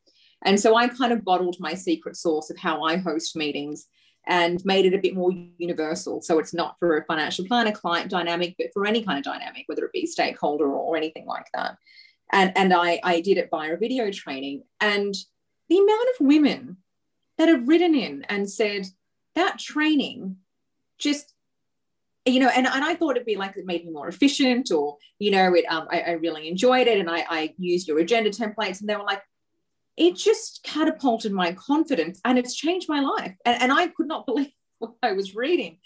And 0.45 0.61
so 0.61 0.77
I 0.77 0.89
kind 0.89 1.13
of 1.13 1.25
bottled 1.25 1.57
my 1.59 1.75
secret 1.75 2.17
sauce 2.17 2.51
of 2.51 2.59
how 2.59 2.83
I 2.83 2.97
host 2.97 3.35
meetings 3.35 3.87
and 4.27 4.65
made 4.65 4.87
it 4.87 4.95
a 4.95 4.99
bit 4.99 5.15
more 5.15 5.33
universal. 5.59 6.23
So 6.23 6.39
it's 6.39 6.55
not 6.55 6.77
for 6.79 6.97
a 6.97 7.05
financial 7.05 7.45
planner 7.47 7.73
client 7.73 8.11
dynamic, 8.11 8.55
but 8.59 8.69
for 8.73 8.87
any 8.87 9.03
kind 9.03 9.19
of 9.19 9.25
dynamic, 9.25 9.65
whether 9.67 9.85
it 9.85 9.93
be 9.93 10.07
stakeholder 10.07 10.67
or, 10.67 10.97
anything 10.97 11.27
like 11.27 11.47
that. 11.55 11.77
And, 12.33 12.53
and 12.57 12.73
I, 12.73 13.01
I 13.03 13.21
did 13.21 13.37
it 13.37 13.49
via 13.51 13.75
a 13.75 13.77
video 13.77 14.11
training. 14.11 14.63
And 14.81 15.15
the 15.69 15.79
amount 15.79 16.09
of 16.09 16.27
women 16.27 16.79
that 17.37 17.49
have 17.49 17.69
written 17.69 17.95
in 17.95 18.25
and 18.29 18.49
said 18.49 18.87
that 19.35 19.59
training 19.59 20.37
just 20.99 21.35
you 22.27 22.41
know, 22.41 22.49
and, 22.49 22.67
and 22.67 22.85
I 22.85 22.95
thought 22.95 23.17
it'd 23.17 23.27
be 23.27 23.37
like 23.37 23.57
it 23.57 23.67
made 23.67 23.85
me 23.85 23.91
more 23.91 24.09
efficient, 24.09 24.71
or 24.71 24.97
you 25.19 25.31
know, 25.31 25.55
it 25.55 25.67
um, 25.67 25.87
I, 25.91 26.01
I 26.01 26.11
really 26.13 26.49
enjoyed 26.49 26.87
it, 26.87 26.99
and 26.99 27.11
I, 27.11 27.25
I 27.29 27.55
used 27.59 27.87
your 27.87 27.99
agenda 27.99 28.31
templates, 28.31 28.81
and 28.81 28.89
they 28.89 28.97
were 28.97 29.05
like, 29.05 29.23
it 29.97 30.17
just 30.17 30.61
catapulted 30.65 31.33
my 31.33 31.53
confidence, 31.53 32.21
and 32.25 32.39
it's 32.39 32.55
changed 32.55 32.89
my 32.89 33.01
life, 33.01 33.35
and, 33.45 33.63
and 33.63 33.73
I 33.73 33.89
could 33.89 34.07
not 34.07 34.27
believe 34.27 34.53
what 34.79 34.95
I 35.03 35.13
was 35.13 35.35
reading. 35.35 35.79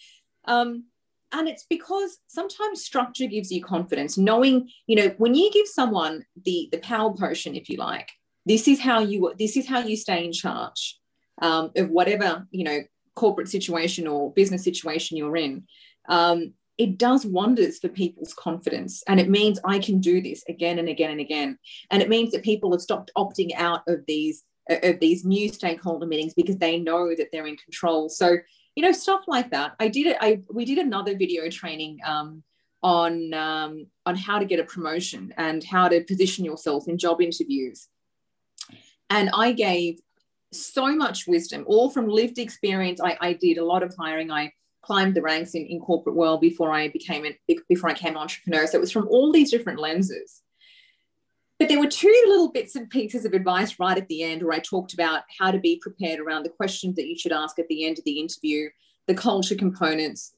Um, 0.46 0.84
and 1.32 1.48
it's 1.48 1.66
because 1.68 2.18
sometimes 2.26 2.82
structure 2.84 3.26
gives 3.26 3.52
you 3.52 3.62
confidence 3.62 4.16
knowing 4.16 4.68
you 4.86 4.96
know 4.96 5.14
when 5.18 5.34
you 5.34 5.50
give 5.52 5.66
someone 5.66 6.24
the 6.44 6.68
the 6.72 6.78
power 6.78 7.14
potion 7.14 7.54
if 7.54 7.68
you 7.68 7.76
like 7.76 8.08
this 8.46 8.66
is 8.66 8.80
how 8.80 9.00
you 9.00 9.32
this 9.38 9.56
is 9.56 9.66
how 9.66 9.80
you 9.80 9.96
stay 9.96 10.24
in 10.24 10.32
charge 10.32 10.98
um, 11.42 11.70
of 11.76 11.90
whatever 11.90 12.46
you 12.50 12.64
know 12.64 12.80
corporate 13.14 13.48
situation 13.48 14.06
or 14.06 14.32
business 14.32 14.64
situation 14.64 15.16
you're 15.16 15.36
in 15.36 15.64
um, 16.08 16.54
it 16.78 16.96
does 16.96 17.26
wonders 17.26 17.78
for 17.80 17.88
people's 17.88 18.32
confidence. 18.32 19.02
And 19.08 19.18
it 19.18 19.28
means 19.28 19.58
I 19.64 19.80
can 19.80 20.00
do 20.00 20.22
this 20.22 20.44
again 20.48 20.78
and 20.78 20.88
again 20.88 21.10
and 21.10 21.20
again. 21.20 21.58
And 21.90 22.00
it 22.00 22.08
means 22.08 22.30
that 22.30 22.44
people 22.44 22.70
have 22.70 22.80
stopped 22.80 23.10
opting 23.18 23.50
out 23.56 23.82
of 23.88 24.00
these 24.06 24.44
of 24.70 25.00
these 25.00 25.24
new 25.24 25.48
stakeholder 25.48 26.06
meetings 26.06 26.34
because 26.34 26.58
they 26.58 26.78
know 26.78 27.14
that 27.16 27.28
they're 27.32 27.46
in 27.46 27.56
control. 27.56 28.10
So, 28.10 28.36
you 28.76 28.82
know, 28.82 28.92
stuff 28.92 29.22
like 29.26 29.50
that. 29.50 29.72
I 29.80 29.88
did 29.88 30.06
it. 30.06 30.18
I 30.20 30.42
we 30.52 30.64
did 30.64 30.78
another 30.78 31.16
video 31.16 31.48
training 31.50 31.98
um, 32.06 32.42
on 32.82 33.34
um, 33.34 33.86
on 34.06 34.14
how 34.14 34.38
to 34.38 34.44
get 34.44 34.60
a 34.60 34.64
promotion 34.64 35.34
and 35.36 35.64
how 35.64 35.88
to 35.88 36.04
position 36.04 36.44
yourself 36.44 36.86
in 36.86 36.96
job 36.96 37.20
interviews. 37.20 37.88
And 39.10 39.30
I 39.32 39.52
gave 39.52 40.00
so 40.52 40.94
much 40.94 41.26
wisdom, 41.26 41.64
all 41.66 41.90
from 41.90 42.08
lived 42.08 42.38
experience. 42.38 43.00
I, 43.00 43.16
I 43.20 43.32
did 43.32 43.58
a 43.58 43.64
lot 43.64 43.82
of 43.82 43.94
hiring. 43.98 44.30
I 44.30 44.52
climbed 44.82 45.14
the 45.14 45.22
ranks 45.22 45.54
in, 45.54 45.66
in 45.66 45.80
corporate 45.80 46.16
world 46.16 46.40
before 46.40 46.72
I 46.72 46.88
became 46.88 47.24
an, 47.24 47.34
before 47.68 47.90
I 47.90 47.94
became 47.94 48.12
an 48.12 48.22
entrepreneur. 48.22 48.66
So 48.66 48.78
it 48.78 48.80
was 48.80 48.92
from 48.92 49.08
all 49.08 49.32
these 49.32 49.50
different 49.50 49.80
lenses. 49.80 50.42
But 51.58 51.68
there 51.68 51.80
were 51.80 51.88
two 51.88 52.14
little 52.26 52.52
bits 52.52 52.76
and 52.76 52.88
pieces 52.88 53.24
of 53.24 53.32
advice 53.32 53.80
right 53.80 53.98
at 53.98 54.06
the 54.06 54.22
end 54.22 54.42
where 54.42 54.54
I 54.54 54.60
talked 54.60 54.94
about 54.94 55.22
how 55.38 55.50
to 55.50 55.58
be 55.58 55.80
prepared 55.82 56.20
around 56.20 56.44
the 56.44 56.50
questions 56.50 56.94
that 56.96 57.06
you 57.06 57.18
should 57.18 57.32
ask 57.32 57.58
at 57.58 57.66
the 57.68 57.84
end 57.84 57.98
of 57.98 58.04
the 58.04 58.20
interview, 58.20 58.68
the 59.08 59.14
culture 59.14 59.56
components. 59.56 60.34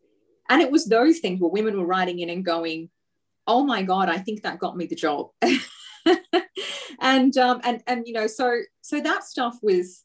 And 0.48 0.62
it 0.62 0.70
was 0.70 0.86
those 0.86 1.18
things 1.18 1.40
where 1.40 1.50
women 1.50 1.78
were 1.78 1.86
writing 1.86 2.20
in 2.20 2.30
and 2.30 2.44
going, 2.44 2.88
oh 3.46 3.64
my 3.64 3.82
God, 3.82 4.08
I 4.08 4.18
think 4.18 4.42
that 4.42 4.58
got 4.58 4.76
me 4.76 4.86
the 4.86 4.96
job. 4.96 5.28
and 7.00 7.36
um, 7.36 7.60
and 7.64 7.82
and 7.86 8.06
you 8.06 8.14
know, 8.14 8.26
so 8.26 8.60
so 8.80 9.00
that 9.00 9.24
stuff 9.24 9.58
was 9.62 10.04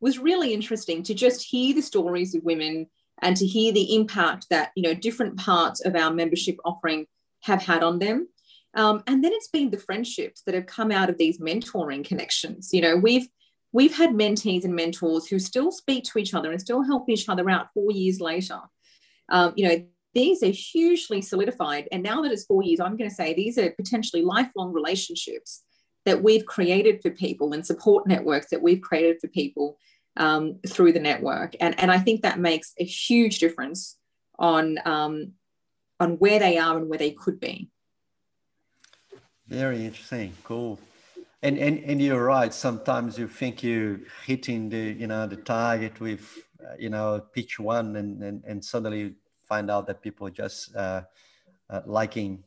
was 0.00 0.18
really 0.18 0.52
interesting 0.52 1.02
to 1.02 1.14
just 1.14 1.44
hear 1.44 1.74
the 1.74 1.82
stories 1.82 2.34
of 2.34 2.42
women 2.42 2.86
and 3.24 3.36
to 3.38 3.46
hear 3.46 3.72
the 3.72 3.96
impact 3.96 4.46
that 4.50 4.70
you 4.76 4.82
know 4.82 4.94
different 4.94 5.36
parts 5.36 5.84
of 5.84 5.96
our 5.96 6.12
membership 6.12 6.56
offering 6.64 7.06
have 7.42 7.62
had 7.62 7.82
on 7.82 7.98
them. 7.98 8.28
Um, 8.74 9.02
and 9.06 9.22
then 9.24 9.32
it's 9.32 9.48
been 9.48 9.70
the 9.70 9.78
friendships 9.78 10.42
that 10.42 10.54
have 10.54 10.66
come 10.66 10.92
out 10.92 11.10
of 11.10 11.18
these 11.18 11.38
mentoring 11.38 12.04
connections. 12.04 12.70
You 12.72 12.82
know 12.82 12.96
we've 12.96 13.26
we've 13.72 13.96
had 13.96 14.10
mentees 14.10 14.64
and 14.64 14.76
mentors 14.76 15.26
who 15.26 15.38
still 15.40 15.72
speak 15.72 16.04
to 16.04 16.18
each 16.18 16.34
other 16.34 16.52
and 16.52 16.60
still 16.60 16.82
help 16.82 17.08
each 17.08 17.28
other 17.28 17.50
out 17.50 17.68
four 17.74 17.90
years 17.90 18.20
later. 18.20 18.60
Um, 19.30 19.54
you 19.56 19.68
know 19.68 19.84
these 20.12 20.44
are 20.44 20.52
hugely 20.52 21.20
solidified. 21.20 21.88
And 21.90 22.00
now 22.00 22.22
that 22.22 22.30
it's 22.30 22.44
four 22.44 22.62
years 22.62 22.78
i'm 22.78 22.96
going 22.96 23.10
to 23.10 23.16
say 23.16 23.32
these 23.32 23.58
are 23.58 23.70
potentially 23.70 24.22
lifelong 24.22 24.72
relationships 24.72 25.64
that 26.04 26.22
we've 26.22 26.44
created 26.44 27.00
for 27.00 27.10
people 27.10 27.54
and 27.54 27.64
support 27.64 28.06
networks 28.06 28.50
that 28.50 28.60
we've 28.62 28.82
created 28.82 29.16
for 29.20 29.28
people 29.28 29.78
um, 30.16 30.60
through 30.66 30.92
the 30.92 31.00
network. 31.00 31.56
And, 31.60 31.78
and 31.78 31.90
I 31.90 31.98
think 31.98 32.22
that 32.22 32.38
makes 32.38 32.74
a 32.78 32.84
huge 32.84 33.38
difference 33.38 33.96
on, 34.38 34.78
um, 34.84 35.32
on 36.00 36.14
where 36.18 36.38
they 36.38 36.58
are 36.58 36.76
and 36.76 36.88
where 36.88 36.98
they 36.98 37.12
could 37.12 37.40
be. 37.40 37.68
Very 39.48 39.84
interesting. 39.84 40.32
Cool. 40.44 40.78
And, 41.42 41.58
and, 41.58 41.78
and 41.84 42.00
you're 42.00 42.24
right. 42.24 42.54
Sometimes 42.54 43.18
you 43.18 43.28
think 43.28 43.62
you're 43.62 44.00
hitting 44.24 44.70
the, 44.70 44.92
you 44.92 45.06
know, 45.06 45.26
the 45.26 45.36
target 45.36 46.00
with, 46.00 46.38
uh, 46.60 46.74
you 46.78 46.88
know, 46.88 47.20
pitch 47.32 47.58
one 47.58 47.96
and, 47.96 48.22
and, 48.22 48.42
and 48.46 48.64
suddenly 48.64 49.00
you 49.00 49.14
find 49.46 49.70
out 49.70 49.86
that 49.86 50.00
people 50.00 50.26
are 50.26 50.30
just 50.30 50.74
uh, 50.74 51.02
uh, 51.68 51.82
liking, 51.84 52.42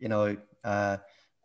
you 0.00 0.08
know, 0.08 0.36
uh, 0.64 0.96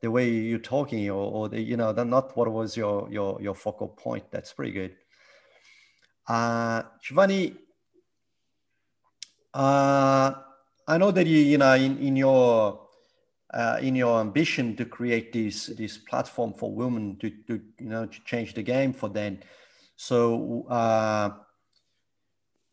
the 0.02 0.10
way 0.10 0.30
you're 0.30 0.58
talking 0.58 1.08
or, 1.10 1.32
or 1.32 1.50
the, 1.50 1.62
you 1.62 1.78
know, 1.78 1.92
not 1.92 2.36
what 2.36 2.52
was 2.52 2.76
your, 2.76 3.08
your, 3.12 3.40
your 3.40 3.54
focal 3.54 3.90
point. 3.90 4.24
That's 4.32 4.52
pretty 4.52 4.72
good. 4.72 4.96
Uh, 6.30 6.84
uh, 9.52 10.34
I 10.88 10.98
know 10.98 11.10
that 11.10 11.26
you, 11.26 11.40
you 11.40 11.58
know, 11.58 11.74
in, 11.74 11.98
in 11.98 12.16
your 12.16 12.88
uh, 13.52 13.80
in 13.82 13.96
your 13.96 14.22
ambition 14.22 14.76
to 14.76 14.86
create 14.86 15.34
this 15.34 15.68
this 15.68 15.98
platform 15.98 16.54
for 16.54 16.72
women 16.72 17.18
to, 17.18 17.32
to 17.48 17.60
you 17.80 17.90
know 17.90 18.06
to 18.06 18.24
change 18.26 18.54
the 18.54 18.62
game 18.62 18.94
for 18.94 19.10
them. 19.10 19.40
So, 19.96 20.68
uh, 20.70 21.32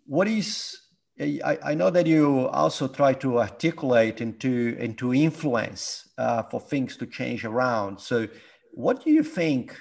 what 0.05 0.29
is 0.29 0.79
I, 1.19 1.59
I 1.65 1.75
know 1.75 1.89
that 1.89 2.07
you 2.07 2.49
also 2.49 2.89
try 2.89 3.15
to 3.15 3.39
articulate 3.39 4.21
into 4.21 4.77
into 4.79 5.15
influence 5.15 6.11
uh, 6.19 6.43
for 6.43 6.61
things 6.61 6.99
to 6.99 7.07
change 7.07 7.47
around. 7.47 8.01
So, 8.01 8.29
what 8.73 9.03
do 9.03 9.11
you 9.11 9.23
think? 9.23 9.75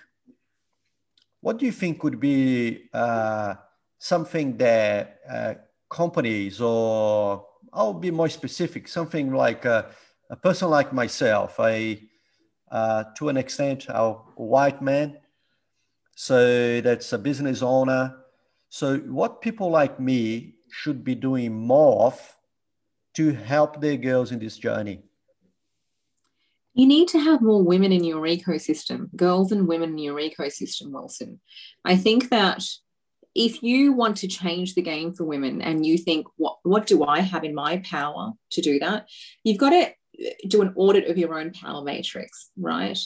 What 1.42 1.58
do 1.58 1.66
you 1.66 1.74
think 1.74 2.04
would 2.04 2.22
be 2.22 2.86
uh, 2.94 3.56
something 4.06 4.56
that 4.56 5.20
uh, 5.28 5.56
companies 5.90 6.62
or 6.62 7.44
I'll 7.74 7.94
be 8.08 8.12
more 8.12 8.30
specific, 8.30 8.88
something 8.88 9.34
like 9.34 9.66
a, 9.66 9.90
a 10.30 10.36
person 10.36 10.70
like 10.70 10.94
myself, 10.94 11.60
a 11.60 12.04
uh, 12.72 13.06
to 13.18 13.30
an 13.30 13.38
extent, 13.38 13.88
a 13.90 14.14
white 14.36 14.80
man, 14.82 15.18
so 16.16 16.82
that's 16.82 17.14
a 17.14 17.18
business 17.18 17.64
owner. 17.64 18.16
So 18.70 18.98
what 19.20 19.42
people 19.42 19.72
like 19.72 20.00
me 20.00 20.56
should 20.70 21.04
be 21.04 21.16
doing 21.16 21.54
more 21.54 22.06
of 22.06 22.38
to 23.16 23.34
help 23.34 23.82
their 23.82 23.98
girls 23.98 24.32
in 24.32 24.38
this 24.38 24.58
journey? 24.58 25.02
You 26.76 26.86
need 26.86 27.08
to 27.08 27.20
have 27.20 27.42
more 27.42 27.64
women 27.64 27.92
in 27.92 28.04
your 28.04 28.22
ecosystem, 28.28 29.10
girls 29.16 29.52
and 29.52 29.68
women 29.68 29.92
in 29.92 29.98
your 29.98 30.20
ecosystem, 30.20 30.92
Wilson. 30.92 31.40
I 31.84 31.96
think 31.96 32.30
that 32.30 32.64
if 33.36 33.62
you 33.62 33.92
want 33.92 34.18
to 34.18 34.28
change 34.28 34.74
the 34.74 34.82
game 34.82 35.14
for 35.14 35.26
women 35.26 35.62
and 35.62 35.86
you 35.86 35.98
think 35.98 36.26
what 36.38 36.58
what 36.64 36.88
do 36.88 37.04
i 37.04 37.20
have 37.20 37.44
in 37.44 37.54
my 37.54 37.78
power 37.80 38.32
to 38.52 38.62
do 38.62 38.80
that? 38.80 39.08
You've 39.44 39.58
got 39.58 39.72
to 39.72 39.94
do 40.48 40.62
an 40.62 40.74
audit 40.78 41.10
of 41.10 41.18
your 41.18 41.38
own 41.38 41.52
power 41.52 41.84
matrix 41.84 42.50
right? 42.58 42.98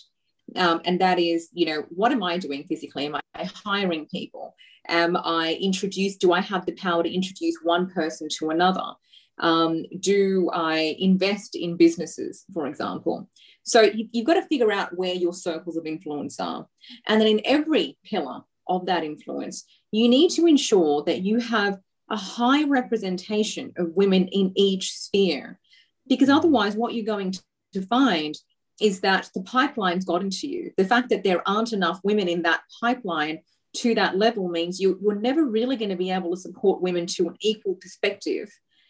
Um, 0.56 0.82
and 0.86 1.02
that 1.02 1.20
is 1.20 1.50
you 1.52 1.66
know 1.66 1.86
what 1.90 2.12
am 2.12 2.24
i 2.24 2.38
doing 2.38 2.64
physically? 2.66 3.08
Am 3.08 3.16
i 3.16 3.50
hiring 3.66 4.06
people? 4.06 4.56
Am 4.88 5.18
i 5.18 5.58
introduce 5.60 6.16
do 6.16 6.32
i 6.32 6.42
have 6.42 6.66
the 6.66 6.74
power 6.74 7.04
to 7.04 7.14
introduce 7.14 7.58
one 7.64 7.90
person 7.90 8.28
to 8.38 8.52
another? 8.52 8.94
Um, 9.40 9.86
do 10.00 10.50
i 10.54 10.96
invest 11.00 11.56
in 11.56 11.76
businesses 11.76 12.46
for 12.54 12.68
example? 12.68 13.30
So 13.64 13.82
you, 13.82 14.08
you've 14.12 14.26
got 14.26 14.36
to 14.36 14.48
figure 14.48 14.72
out 14.72 14.98
where 14.98 15.14
your 15.14 15.34
circles 15.34 15.78
of 15.78 15.86
influence 15.86 16.40
are. 16.40 16.68
And 17.08 17.22
then 17.22 17.28
in 17.28 17.42
every 17.46 17.98
pillar 18.04 18.42
of 18.70 18.86
that 18.86 19.04
influence 19.04 19.66
you 19.92 20.08
need 20.08 20.32
to 20.32 20.46
ensure 20.46 21.04
that 21.04 21.22
you 21.22 21.40
have 21.40 21.80
a 22.10 22.18
high 22.18 22.64
representation 22.66 23.74
of 23.78 23.96
women 23.96 24.28
in 24.28 24.52
each 24.56 24.94
sphere. 24.94 25.60
Because 26.08 26.30
otherwise, 26.30 26.76
what 26.76 26.94
you're 26.94 27.06
going 27.06 27.36
to 27.74 27.82
find 27.84 28.36
is 28.82 29.02
that 29.02 29.30
the 29.36 29.42
pipeline's 29.44 30.06
gotten 30.06 30.30
to 30.30 30.48
you. 30.48 30.72
The 30.78 30.86
fact 30.86 31.10
that 31.10 31.24
there 31.24 31.48
aren't 31.48 31.74
enough 31.74 32.00
women 32.04 32.28
in 32.28 32.44
that 32.44 32.62
pipeline 32.82 33.40
to 33.78 33.94
that 33.96 34.18
level 34.18 34.50
means 34.50 34.80
you, 34.80 34.98
you're 35.02 35.20
never 35.20 35.46
really 35.46 35.76
going 35.76 35.90
to 35.90 35.96
be 35.96 36.12
able 36.12 36.32
to 36.32 36.42
support 36.42 36.82
women 36.82 37.06
to 37.06 37.28
an 37.28 37.36
equal 37.42 37.76
perspective 37.76 38.50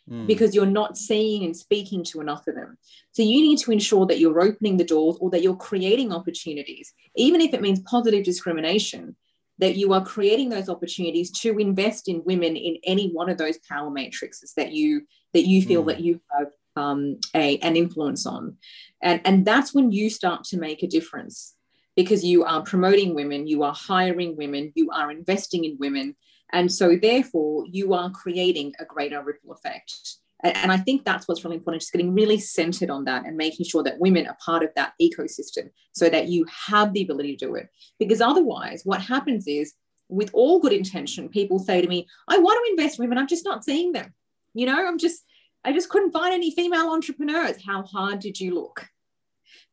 mm. 0.09 0.25
because 0.25 0.55
you're 0.55 0.65
not 0.65 0.95
seeing 0.95 1.43
and 1.43 1.57
speaking 1.57 2.03
to 2.05 2.21
enough 2.21 2.47
of 2.47 2.55
them. 2.55 2.77
So 3.11 3.23
you 3.23 3.41
need 3.41 3.57
to 3.59 3.71
ensure 3.71 4.05
that 4.05 4.19
you're 4.19 4.41
opening 4.41 4.77
the 4.77 4.85
doors 4.85 5.17
or 5.19 5.29
that 5.31 5.41
you're 5.41 5.57
creating 5.57 6.13
opportunities, 6.13 6.93
even 7.15 7.41
if 7.41 7.53
it 7.53 7.61
means 7.61 7.81
positive 7.81 8.23
discrimination, 8.23 9.17
that 9.59 9.75
you 9.75 9.93
are 9.93 10.03
creating 10.03 10.49
those 10.49 10.69
opportunities 10.69 11.31
to 11.31 11.57
invest 11.57 12.07
in 12.07 12.23
women 12.25 12.55
in 12.55 12.77
any 12.83 13.11
one 13.11 13.29
of 13.29 13.37
those 13.37 13.57
power 13.59 13.89
matrices 13.89 14.53
that 14.55 14.71
you 14.71 15.01
that 15.33 15.45
you 15.45 15.61
feel 15.61 15.83
mm. 15.83 15.87
that 15.87 15.99
you 15.99 16.19
have 16.31 16.47
um, 16.75 17.19
a, 17.35 17.57
an 17.59 17.75
influence 17.75 18.25
on. 18.25 18.57
And, 19.01 19.21
and 19.25 19.45
that's 19.45 19.73
when 19.73 19.91
you 19.91 20.09
start 20.09 20.43
to 20.45 20.57
make 20.57 20.81
a 20.81 20.87
difference 20.87 21.55
because 21.95 22.23
you 22.23 22.45
are 22.45 22.63
promoting 22.63 23.13
women, 23.13 23.47
you 23.47 23.63
are 23.63 23.75
hiring 23.75 24.37
women, 24.37 24.71
you 24.75 24.89
are 24.91 25.11
investing 25.11 25.65
in 25.65 25.77
women. 25.79 26.15
And 26.51 26.71
so, 26.71 26.95
therefore, 26.95 27.65
you 27.69 27.93
are 27.93 28.09
creating 28.09 28.73
a 28.79 28.85
greater 28.85 29.21
ripple 29.21 29.51
effect. 29.51 29.93
And 30.41 30.71
I 30.71 30.77
think 30.77 31.03
that's 31.03 31.27
what's 31.27 31.43
really 31.43 31.57
important, 31.57 31.81
just 31.81 31.91
getting 31.91 32.13
really 32.13 32.39
centered 32.39 32.89
on 32.89 33.03
that 33.05 33.25
and 33.25 33.35
making 33.35 33.65
sure 33.65 33.83
that 33.83 33.99
women 33.99 34.25
are 34.25 34.37
part 34.43 34.63
of 34.63 34.69
that 34.75 34.93
ecosystem 35.01 35.69
so 35.91 36.09
that 36.09 36.29
you 36.29 36.45
have 36.67 36.93
the 36.93 37.01
ability 37.01 37.35
to 37.35 37.45
do 37.45 37.55
it. 37.55 37.67
Because 37.99 38.21
otherwise, 38.21 38.83
what 38.85 39.01
happens 39.01 39.47
is, 39.47 39.73
with 40.07 40.31
all 40.33 40.59
good 40.59 40.73
intention, 40.73 41.29
people 41.29 41.59
say 41.59 41.81
to 41.81 41.87
me, 41.87 42.07
I 42.27 42.37
want 42.39 42.59
to 42.65 42.71
invest 42.71 42.97
in 42.97 43.03
women, 43.03 43.17
I'm 43.17 43.27
just 43.27 43.45
not 43.45 43.63
seeing 43.63 43.91
them. 43.91 44.13
You 44.53 44.65
know, 44.65 44.87
I'm 44.87 44.97
just, 44.97 45.23
I 45.63 45.73
just 45.73 45.89
couldn't 45.89 46.11
find 46.11 46.33
any 46.33 46.51
female 46.51 46.89
entrepreneurs. 46.89 47.57
How 47.63 47.83
hard 47.83 48.19
did 48.19 48.39
you 48.39 48.55
look? 48.55 48.87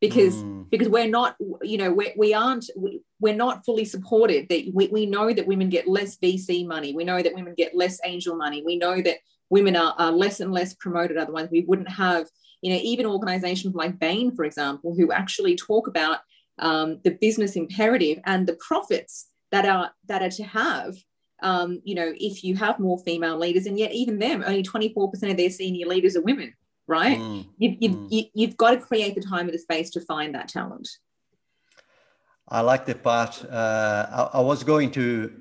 Because 0.00 0.34
mm. 0.34 0.68
because 0.68 0.88
we're 0.88 1.08
not, 1.08 1.36
you 1.62 1.78
know, 1.78 1.90
we're, 1.92 2.12
we 2.18 2.34
aren't 2.34 2.68
we, 2.76 3.00
we're 3.18 3.34
not 3.34 3.64
fully 3.64 3.86
supported. 3.86 4.48
That 4.50 4.70
we, 4.74 4.88
we 4.88 5.06
know 5.06 5.32
that 5.32 5.46
women 5.46 5.70
get 5.70 5.88
less 5.88 6.18
VC 6.18 6.66
money. 6.66 6.92
We 6.92 7.04
know 7.04 7.22
that 7.22 7.34
women 7.34 7.54
get 7.56 7.74
less 7.74 7.98
angel 8.04 8.36
money. 8.36 8.62
We 8.66 8.76
know 8.76 9.00
that 9.00 9.18
women 9.50 9.76
are, 9.76 9.94
are 9.98 10.12
less 10.12 10.40
and 10.40 10.52
less 10.52 10.74
promoted. 10.74 11.16
Otherwise, 11.16 11.48
we 11.50 11.62
wouldn't 11.62 11.90
have, 11.90 12.28
you 12.62 12.72
know, 12.72 12.80
even 12.82 13.06
organizations 13.06 13.74
like 13.74 13.98
Bain, 13.98 14.34
for 14.34 14.44
example, 14.44 14.94
who 14.96 15.12
actually 15.12 15.56
talk 15.56 15.88
about 15.88 16.18
um, 16.58 17.00
the 17.04 17.10
business 17.10 17.56
imperative 17.56 18.18
and 18.24 18.46
the 18.46 18.56
profits 18.66 19.28
that 19.52 19.66
are 19.66 19.92
that 20.08 20.22
are 20.22 20.30
to 20.30 20.44
have 20.44 20.96
um, 21.42 21.80
you 21.84 21.94
know, 21.94 22.12
if 22.16 22.42
you 22.42 22.56
have 22.56 22.78
more 22.78 22.98
female 22.98 23.38
leaders, 23.38 23.66
and 23.66 23.78
yet 23.78 23.92
even 23.92 24.18
them, 24.18 24.42
only 24.46 24.62
24% 24.62 25.30
of 25.30 25.36
their 25.36 25.50
senior 25.50 25.86
leaders 25.86 26.16
are 26.16 26.22
women, 26.22 26.54
right? 26.86 27.18
Mm, 27.18 27.46
you, 27.58 27.76
you, 27.80 27.90
mm. 27.90 28.08
you, 28.10 28.24
you've 28.34 28.56
got 28.56 28.70
to 28.70 28.78
create 28.78 29.14
the 29.14 29.20
time 29.20 29.46
and 29.46 29.54
the 29.54 29.58
space 29.58 29.90
to 29.90 30.00
find 30.00 30.34
that 30.34 30.48
talent. 30.48 30.88
I 32.48 32.60
like 32.60 32.86
the 32.86 32.94
part. 32.94 33.44
Uh, 33.44 34.28
I, 34.32 34.38
I, 34.38 34.40
was 34.40 34.62
going 34.62 34.92
to 34.92 35.32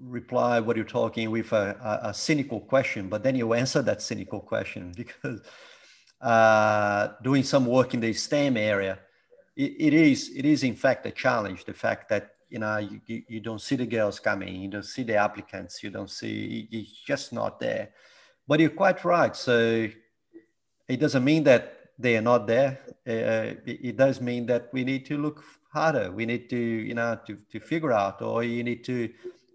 reply 0.00 0.60
what 0.60 0.76
you're 0.76 0.84
talking 0.84 1.30
with 1.30 1.52
a, 1.52 2.00
a, 2.04 2.14
cynical 2.14 2.60
question, 2.60 3.08
but 3.08 3.22
then 3.22 3.36
you 3.36 3.52
answer 3.52 3.82
that 3.82 4.00
cynical 4.00 4.40
question 4.40 4.92
because 4.96 5.40
uh, 6.20 7.08
doing 7.22 7.42
some 7.42 7.66
work 7.66 7.94
in 7.94 8.00
the 8.00 8.12
STEM 8.12 8.56
area, 8.56 8.98
it, 9.56 9.72
it 9.78 9.94
is 9.94 10.30
it 10.34 10.44
is 10.44 10.62
in 10.62 10.74
fact 10.74 11.06
a 11.06 11.10
challenge. 11.10 11.64
The 11.64 11.74
fact 11.74 12.08
that 12.08 12.30
you 12.50 12.58
know 12.58 12.78
you, 12.78 13.22
you 13.28 13.40
don't 13.40 13.60
see 13.60 13.76
the 13.76 13.86
girls 13.86 14.18
coming 14.18 14.62
you 14.62 14.68
don't 14.68 14.84
see 14.84 15.04
the 15.04 15.14
applicants 15.14 15.82
you 15.82 15.90
don't 15.90 16.10
see 16.10 16.68
it's 16.70 16.92
just 16.92 17.32
not 17.32 17.60
there 17.60 17.90
but 18.46 18.58
you're 18.60 18.70
quite 18.70 19.04
right 19.04 19.36
so 19.36 19.88
it 20.88 21.00
doesn't 21.00 21.24
mean 21.24 21.44
that 21.44 21.76
they 21.96 22.16
are 22.16 22.22
not 22.22 22.46
there 22.46 22.78
uh, 23.06 23.54
it 23.64 23.96
does 23.96 24.20
mean 24.20 24.46
that 24.46 24.68
we 24.72 24.82
need 24.84 25.06
to 25.06 25.16
look 25.16 25.44
harder 25.72 26.10
we 26.10 26.26
need 26.26 26.50
to 26.50 26.58
you 26.58 26.94
know 26.94 27.18
to, 27.24 27.38
to 27.52 27.60
figure 27.60 27.92
out 27.92 28.20
or 28.20 28.42
you 28.42 28.64
need 28.64 28.82
to 28.82 29.08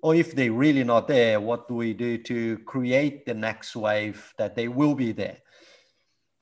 or 0.05 0.13
if 0.13 0.35
they're 0.35 0.59
really 0.65 0.83
not 0.83 1.07
there 1.07 1.39
what 1.49 1.67
do 1.67 1.75
we 1.83 1.91
do 1.93 2.11
to 2.29 2.57
create 2.73 3.25
the 3.25 3.33
next 3.47 3.75
wave 3.75 4.33
that 4.37 4.55
they 4.55 4.67
will 4.67 4.95
be 4.95 5.11
there 5.11 5.37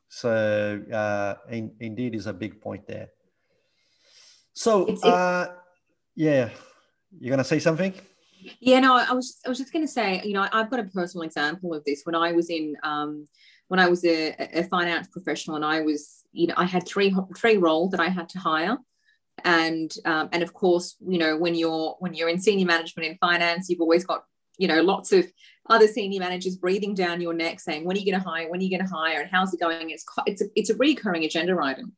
so 0.09 0.31
uh, 1.01 1.33
in, 1.49 1.71
indeed 1.79 2.13
is 2.15 2.27
a 2.27 2.33
big 2.43 2.61
point 2.61 2.85
there 2.87 3.09
so 4.53 4.85
uh, 5.03 5.47
yeah. 6.15 6.49
You're 7.19 7.31
going 7.31 7.39
to 7.39 7.43
say 7.43 7.59
something? 7.59 7.93
Yeah, 8.59 8.79
no, 8.79 8.95
I 8.95 9.13
was 9.13 9.39
I 9.45 9.49
was 9.49 9.57
just 9.57 9.71
going 9.71 9.85
to 9.85 9.91
say, 9.91 10.21
you 10.23 10.33
know, 10.33 10.47
I've 10.51 10.69
got 10.69 10.79
a 10.79 10.83
personal 10.83 11.23
example 11.23 11.73
of 11.73 11.83
this. 11.85 12.01
When 12.03 12.15
I 12.15 12.33
was 12.33 12.49
in, 12.49 12.75
um, 12.83 13.25
when 13.69 13.79
I 13.79 13.87
was 13.87 14.03
a, 14.03 14.35
a 14.53 14.63
finance 14.65 15.07
professional, 15.07 15.55
and 15.55 15.63
I 15.63 15.79
was, 15.81 16.25
you 16.33 16.47
know, 16.47 16.55
I 16.57 16.65
had 16.65 16.85
three 16.85 17.15
three 17.37 17.57
roles 17.57 17.91
that 17.91 18.01
I 18.01 18.09
had 18.09 18.27
to 18.29 18.39
hire, 18.39 18.77
and 19.43 19.93
um, 20.05 20.29
and 20.31 20.43
of 20.43 20.53
course, 20.53 20.95
you 21.05 21.17
know, 21.17 21.37
when 21.37 21.55
you're 21.55 21.95
when 21.99 22.13
you're 22.13 22.29
in 22.29 22.39
senior 22.39 22.65
management 22.65 23.07
in 23.09 23.17
finance, 23.17 23.69
you've 23.69 23.81
always 23.81 24.05
got, 24.05 24.23
you 24.57 24.67
know, 24.67 24.81
lots 24.81 25.11
of 25.11 25.25
other 25.69 25.87
senior 25.87 26.19
managers 26.19 26.55
breathing 26.55 26.93
down 26.93 27.21
your 27.21 27.33
neck, 27.33 27.59
saying, 27.59 27.85
"When 27.85 27.97
are 27.97 27.99
you 27.99 28.11
going 28.11 28.21
to 28.21 28.29
hire? 28.29 28.49
When 28.49 28.59
are 28.59 28.63
you 28.63 28.69
going 28.69 28.87
to 28.87 28.93
hire? 28.93 29.21
And 29.21 29.29
how's 29.31 29.53
it 29.53 29.59
going?" 29.59 29.89
It's 29.89 30.05
it's 30.25 30.41
a, 30.41 30.45
it's 30.55 30.69
a 30.69 30.75
recurring 30.75 31.23
agenda 31.23 31.57
item. 31.61 31.93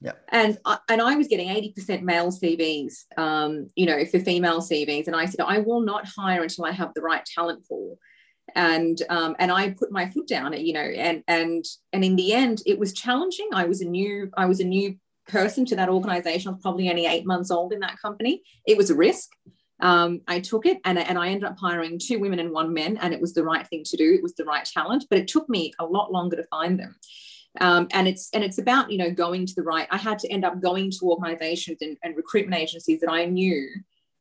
Yeah. 0.00 0.12
And 0.28 0.58
I, 0.64 0.78
and 0.88 1.02
I 1.02 1.16
was 1.16 1.26
getting 1.26 1.48
80% 1.48 2.02
male 2.02 2.30
CVs, 2.30 2.92
um, 3.16 3.68
you 3.74 3.86
know, 3.86 4.04
for 4.04 4.20
female 4.20 4.60
CVs. 4.60 5.08
And 5.08 5.16
I 5.16 5.24
said, 5.24 5.40
I 5.44 5.58
will 5.58 5.80
not 5.80 6.06
hire 6.06 6.42
until 6.42 6.66
I 6.66 6.70
have 6.70 6.94
the 6.94 7.02
right 7.02 7.24
talent 7.24 7.66
pool. 7.66 7.98
And 8.54 9.02
um, 9.10 9.36
and 9.38 9.52
I 9.52 9.70
put 9.70 9.92
my 9.92 10.08
foot 10.08 10.26
down, 10.26 10.54
you 10.54 10.72
know, 10.72 10.80
and 10.80 11.22
and 11.28 11.64
and 11.92 12.02
in 12.02 12.16
the 12.16 12.32
end, 12.32 12.62
it 12.64 12.78
was 12.78 12.94
challenging. 12.94 13.50
I 13.52 13.64
was 13.64 13.82
a 13.82 13.84
new 13.84 14.30
I 14.38 14.46
was 14.46 14.60
a 14.60 14.64
new 14.64 14.96
person 15.28 15.64
to 15.66 15.76
that 15.76 15.88
organization. 15.88 16.48
I 16.48 16.52
was 16.52 16.62
probably 16.62 16.90
only 16.90 17.06
eight 17.06 17.26
months 17.26 17.50
old 17.50 17.72
in 17.72 17.80
that 17.80 18.00
company. 18.00 18.42
It 18.66 18.76
was 18.76 18.90
a 18.90 18.94
risk. 18.94 19.30
Um, 19.80 20.22
I 20.26 20.40
took 20.40 20.66
it 20.66 20.78
and, 20.84 20.98
and 20.98 21.16
I 21.16 21.28
ended 21.28 21.44
up 21.44 21.56
hiring 21.58 22.00
two 22.00 22.18
women 22.18 22.40
and 22.40 22.50
one 22.50 22.74
man, 22.74 22.96
and 22.96 23.14
it 23.14 23.20
was 23.20 23.34
the 23.34 23.44
right 23.44 23.66
thing 23.66 23.84
to 23.84 23.96
do. 23.96 24.14
It 24.14 24.22
was 24.22 24.34
the 24.34 24.44
right 24.44 24.64
talent, 24.64 25.04
but 25.08 25.18
it 25.18 25.28
took 25.28 25.48
me 25.48 25.72
a 25.78 25.86
lot 25.86 26.10
longer 26.10 26.36
to 26.36 26.44
find 26.44 26.78
them. 26.78 26.96
Um, 27.60 27.88
and 27.92 28.06
it's 28.06 28.28
and 28.34 28.44
it's 28.44 28.58
about 28.58 28.90
you 28.90 28.98
know 28.98 29.10
going 29.10 29.46
to 29.46 29.54
the 29.54 29.62
right. 29.62 29.88
I 29.90 29.96
had 29.96 30.18
to 30.20 30.30
end 30.30 30.44
up 30.44 30.60
going 30.60 30.90
to 30.90 30.98
organisations 31.02 31.78
and, 31.80 31.96
and 32.02 32.16
recruitment 32.16 32.60
agencies 32.60 33.00
that 33.00 33.10
I 33.10 33.24
knew 33.24 33.66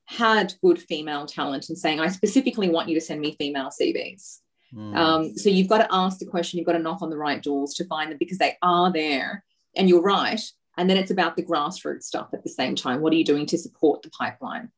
had 0.07 0.53
good 0.61 0.81
female 0.81 1.25
talent 1.25 1.67
and 1.67 1.77
saying, 1.77 1.99
I 1.99 2.07
specifically 2.07 2.69
want 2.69 2.87
you 2.87 2.95
to 2.95 3.01
send 3.01 3.19
me 3.19 3.35
female 3.37 3.69
CVs. 3.69 4.39
Mm. 4.73 4.95
Um, 4.95 5.37
so 5.37 5.49
you've 5.49 5.67
got 5.67 5.79
to 5.79 5.87
ask 5.91 6.19
the 6.19 6.25
question, 6.25 6.57
you've 6.57 6.65
got 6.65 6.73
to 6.73 6.79
knock 6.79 7.01
on 7.01 7.09
the 7.09 7.17
right 7.17 7.43
doors 7.43 7.73
to 7.75 7.85
find 7.85 8.09
them 8.09 8.17
because 8.17 8.37
they 8.37 8.57
are 8.61 8.91
there. 8.91 9.43
And 9.75 9.89
you're 9.89 10.01
right. 10.01 10.41
And 10.77 10.89
then 10.89 10.97
it's 10.97 11.11
about 11.11 11.35
the 11.35 11.43
grassroots 11.43 12.03
stuff 12.03 12.29
at 12.33 12.43
the 12.43 12.49
same 12.49 12.75
time. 12.75 13.01
What 13.01 13.11
are 13.11 13.15
you 13.15 13.25
doing 13.25 13.45
to 13.47 13.57
support 13.57 14.03
the 14.03 14.09
pipeline? 14.11 14.71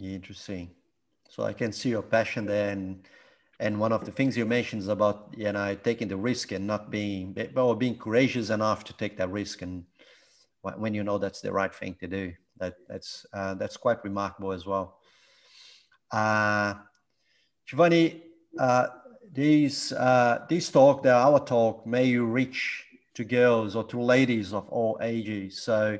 Interesting. 0.00 0.70
So 1.28 1.44
I 1.44 1.52
can 1.52 1.72
see 1.72 1.90
your 1.90 2.02
passion 2.02 2.46
there 2.46 2.70
and 2.70 3.06
and 3.60 3.78
one 3.78 3.92
of 3.92 4.04
the 4.04 4.10
things 4.10 4.36
you 4.36 4.44
mentioned 4.44 4.82
is 4.82 4.88
about 4.88 5.32
you 5.36 5.52
know 5.52 5.74
taking 5.74 6.08
the 6.08 6.16
risk 6.16 6.52
and 6.52 6.66
not 6.66 6.90
being 6.90 7.36
or 7.56 7.76
being 7.76 7.96
courageous 7.96 8.50
enough 8.50 8.84
to 8.84 8.92
take 8.94 9.16
that 9.16 9.30
risk 9.30 9.62
and 9.62 9.84
when 10.62 10.94
you 10.94 11.04
know 11.04 11.18
that's 11.18 11.40
the 11.40 11.52
right 11.52 11.74
thing 11.74 11.94
to 12.00 12.06
do 12.06 12.32
that 12.58 12.74
that's 12.88 13.26
uh, 13.32 13.54
that's 13.54 13.76
quite 13.76 14.02
remarkable 14.04 14.52
as 14.52 14.66
well 14.66 14.98
uh, 16.10 16.74
Shivani 17.68 18.22
uh, 18.58 18.86
these 19.32 19.92
uh, 19.92 20.44
this 20.48 20.70
talk 20.70 21.02
the 21.02 21.12
our 21.12 21.44
talk 21.44 21.86
may 21.86 22.06
you 22.06 22.24
reach 22.24 22.84
to 23.14 23.24
girls 23.24 23.76
or 23.76 23.84
to 23.84 24.00
ladies 24.00 24.52
of 24.52 24.68
all 24.68 24.98
ages 25.00 25.62
so 25.62 25.98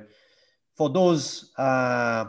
for 0.77 0.90
those 0.90 1.53
uh, 1.59 2.27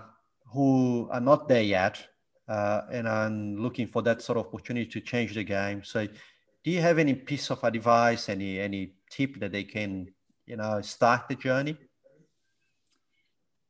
who 0.53 1.09
are 1.11 1.21
not 1.21 1.47
there 1.47 1.63
yet 1.63 2.07
uh, 2.47 2.81
and 2.91 3.07
I'm 3.07 3.57
looking 3.57 3.87
for 3.87 4.01
that 4.03 4.21
sort 4.21 4.37
of 4.37 4.45
opportunity 4.47 4.85
to 4.91 5.01
change 5.01 5.33
the 5.33 5.43
game. 5.43 5.83
So, 5.83 6.07
do 6.07 6.71
you 6.71 6.81
have 6.81 6.97
any 6.97 7.13
piece 7.13 7.49
of 7.51 7.63
advice, 7.63 8.29
any 8.29 8.59
any 8.59 8.93
tip 9.09 9.39
that 9.39 9.51
they 9.51 9.63
can, 9.63 10.07
you 10.45 10.57
know, 10.57 10.81
start 10.81 11.27
the 11.27 11.35
journey? 11.35 11.77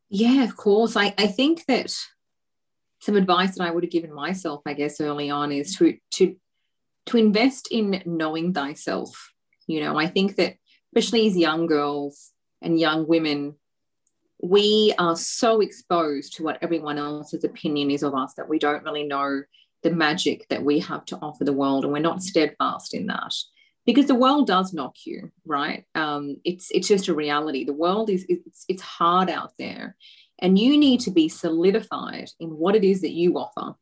Yeah, 0.09 0.43
of 0.43 0.55
course. 0.55 0.95
I, 0.95 1.13
I 1.17 1.27
think 1.27 1.65
that 1.67 1.93
some 2.99 3.15
advice 3.15 3.57
that 3.57 3.63
I 3.63 3.71
would 3.71 3.83
have 3.83 3.91
given 3.91 4.13
myself, 4.13 4.61
I 4.65 4.73
guess, 4.73 5.01
early 5.01 5.29
on 5.29 5.51
is 5.51 5.75
to 5.77 5.97
to 6.15 6.35
to 7.07 7.17
invest 7.17 7.69
in 7.71 8.01
knowing 8.05 8.53
thyself. 8.53 9.31
You 9.67 9.81
know, 9.81 9.97
I 9.97 10.07
think 10.07 10.35
that 10.35 10.57
especially 10.95 11.27
as 11.27 11.37
young 11.37 11.67
girls 11.67 12.31
and 12.61 12.79
young 12.79 13.07
women, 13.07 13.55
we 14.41 14.93
are 14.97 15.15
so 15.15 15.59
exposed 15.59 16.35
to 16.35 16.43
what 16.43 16.57
everyone 16.61 16.97
else's 16.97 17.43
opinion 17.43 17.91
is 17.91 18.03
of 18.03 18.15
us 18.15 18.33
that 18.35 18.47
we 18.47 18.59
don't 18.59 18.83
really 18.83 19.03
know 19.03 19.43
the 19.83 19.91
magic 19.91 20.47
that 20.49 20.63
we 20.63 20.79
have 20.79 21.05
to 21.05 21.17
offer 21.17 21.43
the 21.43 21.53
world 21.53 21.83
and 21.83 21.91
we're 21.91 21.99
not 21.99 22.23
steadfast 22.23 22.93
in 22.93 23.07
that. 23.07 23.33
Because 23.85 24.07
the 24.07 24.15
world 24.15 24.47
does 24.47 24.73
knock 24.73 24.95
you 25.05 25.31
right? 25.45 25.83
Um, 25.93 26.37
it's 26.43 26.71
it's 26.71 26.87
just 26.87 27.07
a 27.07 27.13
reality. 27.13 27.65
The 27.65 27.73
world 27.73 28.09
is 28.09 28.25
it's, 28.27 28.65
it's 28.67 28.81
hard 28.81 29.29
out 29.29 29.51
there 29.59 29.95
and 30.39 30.57
you 30.57 30.77
need 30.77 31.01
to 31.01 31.11
be 31.11 31.29
solidified 31.29 32.29
in 32.39 32.49
what 32.49 32.75
it 32.75 32.83
is 32.83 33.01
that 33.01 33.11
you 33.11 33.37
offer 33.37 33.75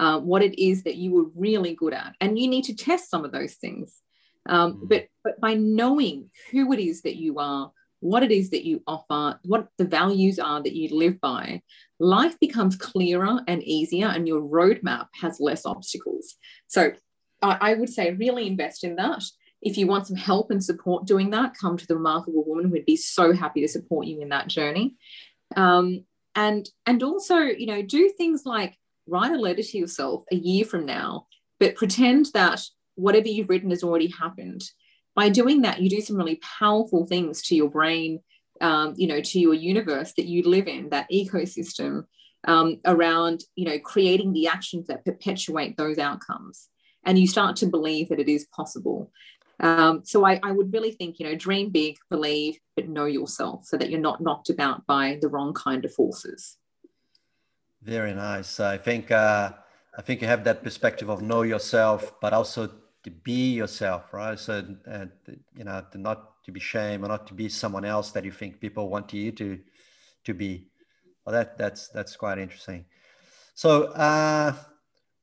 uh, 0.00 0.18
what 0.20 0.42
it 0.42 0.60
is 0.62 0.84
that 0.84 0.96
you 0.96 1.12
were 1.12 1.30
really 1.34 1.74
good 1.74 1.92
at. 1.92 2.14
And 2.20 2.38
you 2.38 2.48
need 2.48 2.64
to 2.64 2.74
test 2.74 3.10
some 3.10 3.24
of 3.24 3.32
those 3.32 3.54
things 3.54 4.00
um, 4.46 4.74
mm. 4.74 4.88
but 4.88 5.06
but 5.24 5.40
by 5.40 5.54
knowing 5.54 6.30
who 6.50 6.72
it 6.72 6.80
is 6.80 7.02
that 7.02 7.16
you 7.16 7.38
are 7.38 7.72
what 8.02 8.24
it 8.24 8.32
is 8.32 8.50
that 8.50 8.66
you 8.66 8.82
offer, 8.88 9.38
what 9.44 9.68
the 9.78 9.84
values 9.84 10.40
are 10.40 10.60
that 10.60 10.74
you 10.74 10.88
live 10.92 11.20
by, 11.20 11.62
life 12.00 12.36
becomes 12.40 12.74
clearer 12.74 13.38
and 13.46 13.62
easier, 13.62 14.08
and 14.08 14.26
your 14.26 14.42
roadmap 14.42 15.06
has 15.20 15.38
less 15.38 15.64
obstacles. 15.64 16.34
So 16.66 16.90
I, 17.40 17.58
I 17.60 17.74
would 17.74 17.88
say 17.88 18.12
really 18.12 18.48
invest 18.48 18.82
in 18.82 18.96
that. 18.96 19.22
If 19.62 19.78
you 19.78 19.86
want 19.86 20.08
some 20.08 20.16
help 20.16 20.50
and 20.50 20.62
support 20.62 21.06
doing 21.06 21.30
that, 21.30 21.56
come 21.56 21.76
to 21.76 21.86
the 21.86 21.94
Remarkable 21.94 22.44
Woman. 22.44 22.72
We'd 22.72 22.84
be 22.84 22.96
so 22.96 23.32
happy 23.32 23.60
to 23.60 23.68
support 23.68 24.08
you 24.08 24.20
in 24.20 24.30
that 24.30 24.48
journey. 24.48 24.96
Um, 25.56 26.04
and 26.34 26.68
and 26.86 27.04
also, 27.04 27.36
you 27.36 27.66
know, 27.66 27.82
do 27.82 28.08
things 28.08 28.42
like 28.44 28.76
write 29.06 29.30
a 29.30 29.36
letter 29.36 29.62
to 29.62 29.78
yourself 29.78 30.24
a 30.32 30.34
year 30.34 30.64
from 30.64 30.86
now, 30.86 31.28
but 31.60 31.76
pretend 31.76 32.30
that 32.34 32.62
whatever 32.94 33.28
you've 33.28 33.48
written 33.48 33.70
has 33.70 33.82
already 33.82 34.08
happened 34.08 34.62
by 35.14 35.28
doing 35.28 35.62
that, 35.62 35.80
you 35.80 35.90
do 35.90 36.00
some 36.00 36.16
really 36.16 36.40
powerful 36.58 37.06
things 37.06 37.42
to 37.42 37.54
your 37.54 37.68
brain, 37.68 38.20
um, 38.60 38.94
you 38.96 39.06
know, 39.06 39.20
to 39.20 39.38
your 39.38 39.54
universe 39.54 40.12
that 40.16 40.26
you 40.26 40.42
live 40.42 40.66
in, 40.66 40.88
that 40.90 41.10
ecosystem 41.12 42.04
um, 42.44 42.80
around, 42.86 43.44
you 43.54 43.66
know, 43.66 43.78
creating 43.78 44.32
the 44.32 44.46
actions 44.46 44.86
that 44.86 45.04
perpetuate 45.04 45.76
those 45.76 45.98
outcomes. 45.98 46.68
And 47.04 47.18
you 47.18 47.26
start 47.26 47.56
to 47.56 47.66
believe 47.66 48.08
that 48.08 48.20
it 48.20 48.28
is 48.28 48.46
possible. 48.56 49.10
Um, 49.60 50.02
so 50.04 50.24
I, 50.24 50.40
I, 50.42 50.50
would 50.50 50.72
really 50.72 50.92
think, 50.92 51.20
you 51.20 51.26
know, 51.26 51.36
dream 51.36 51.70
big, 51.70 51.96
believe, 52.10 52.58
but 52.74 52.88
know 52.88 53.04
yourself 53.04 53.64
so 53.66 53.76
that 53.76 53.90
you're 53.90 54.00
not 54.00 54.20
knocked 54.20 54.50
about 54.50 54.86
by 54.86 55.18
the 55.20 55.28
wrong 55.28 55.52
kind 55.52 55.84
of 55.84 55.92
forces. 55.92 56.56
Very 57.82 58.14
nice. 58.14 58.58
I 58.58 58.78
think 58.78 59.10
uh, 59.10 59.50
I 59.96 60.02
think 60.02 60.20
you 60.20 60.26
have 60.26 60.44
that 60.44 60.64
perspective 60.64 61.08
of 61.08 61.22
know 61.22 61.42
yourself, 61.42 62.14
but 62.20 62.32
also 62.32 62.70
to 63.04 63.10
be 63.10 63.54
yourself, 63.54 64.12
right? 64.12 64.38
So, 64.38 64.64
uh, 64.90 65.06
you 65.56 65.64
know, 65.64 65.84
to 65.92 65.98
not 65.98 66.42
to 66.44 66.52
be 66.52 66.60
shame 66.60 67.04
or 67.04 67.08
not 67.08 67.26
to 67.28 67.34
be 67.34 67.48
someone 67.48 67.84
else 67.84 68.10
that 68.12 68.24
you 68.24 68.32
think 68.32 68.60
people 68.60 68.88
want 68.88 69.12
you 69.12 69.32
to 69.32 69.58
to 70.24 70.34
be. 70.34 70.68
Well, 71.24 71.32
that 71.34 71.58
that's 71.58 71.88
that's 71.88 72.16
quite 72.16 72.38
interesting. 72.38 72.84
So, 73.54 73.84
uh, 73.92 74.54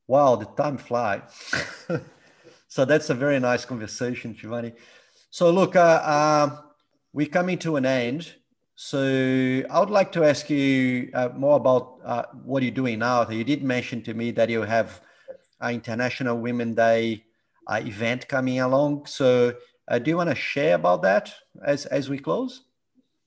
wow, 0.08 0.36
the 0.36 0.46
time 0.46 0.78
flies. 0.78 1.22
so 2.68 2.86
that's 2.86 3.10
a 3.10 3.16
very 3.16 3.40
nice 3.40 3.66
conversation, 3.66 4.36
Shivani. 4.36 4.74
So, 5.32 5.50
look, 5.52 5.76
uh, 5.76 6.02
uh, 6.04 6.58
we're 7.12 7.28
coming 7.28 7.58
to 7.60 7.76
an 7.76 7.86
end. 7.86 8.34
So, 8.76 9.64
I 9.70 9.80
would 9.80 9.90
like 9.90 10.12
to 10.14 10.24
ask 10.24 10.50
you 10.50 11.10
uh, 11.14 11.30
more 11.36 11.58
about 11.58 12.00
uh, 12.06 12.24
what 12.44 12.64
you're 12.64 12.72
doing 12.72 13.00
now. 13.00 13.28
You 13.30 13.44
did 13.44 13.64
mention 13.64 14.02
to 14.04 14.14
me 14.14 14.32
that 14.32 14.50
you 14.50 14.62
have 14.62 15.02
International 15.62 16.38
Women 16.38 16.76
Day 16.76 17.26
uh, 17.70 17.80
event 17.86 18.28
coming 18.28 18.60
along. 18.60 19.06
So, 19.06 19.54
uh, 19.88 20.00
do 20.00 20.12
you 20.12 20.18
want 20.18 20.30
to 20.30 20.36
share 20.36 20.76
about 20.76 21.02
that 21.04 21.34
as 21.64 21.86
as 21.86 22.10
we 22.10 22.20
close? 22.20 22.64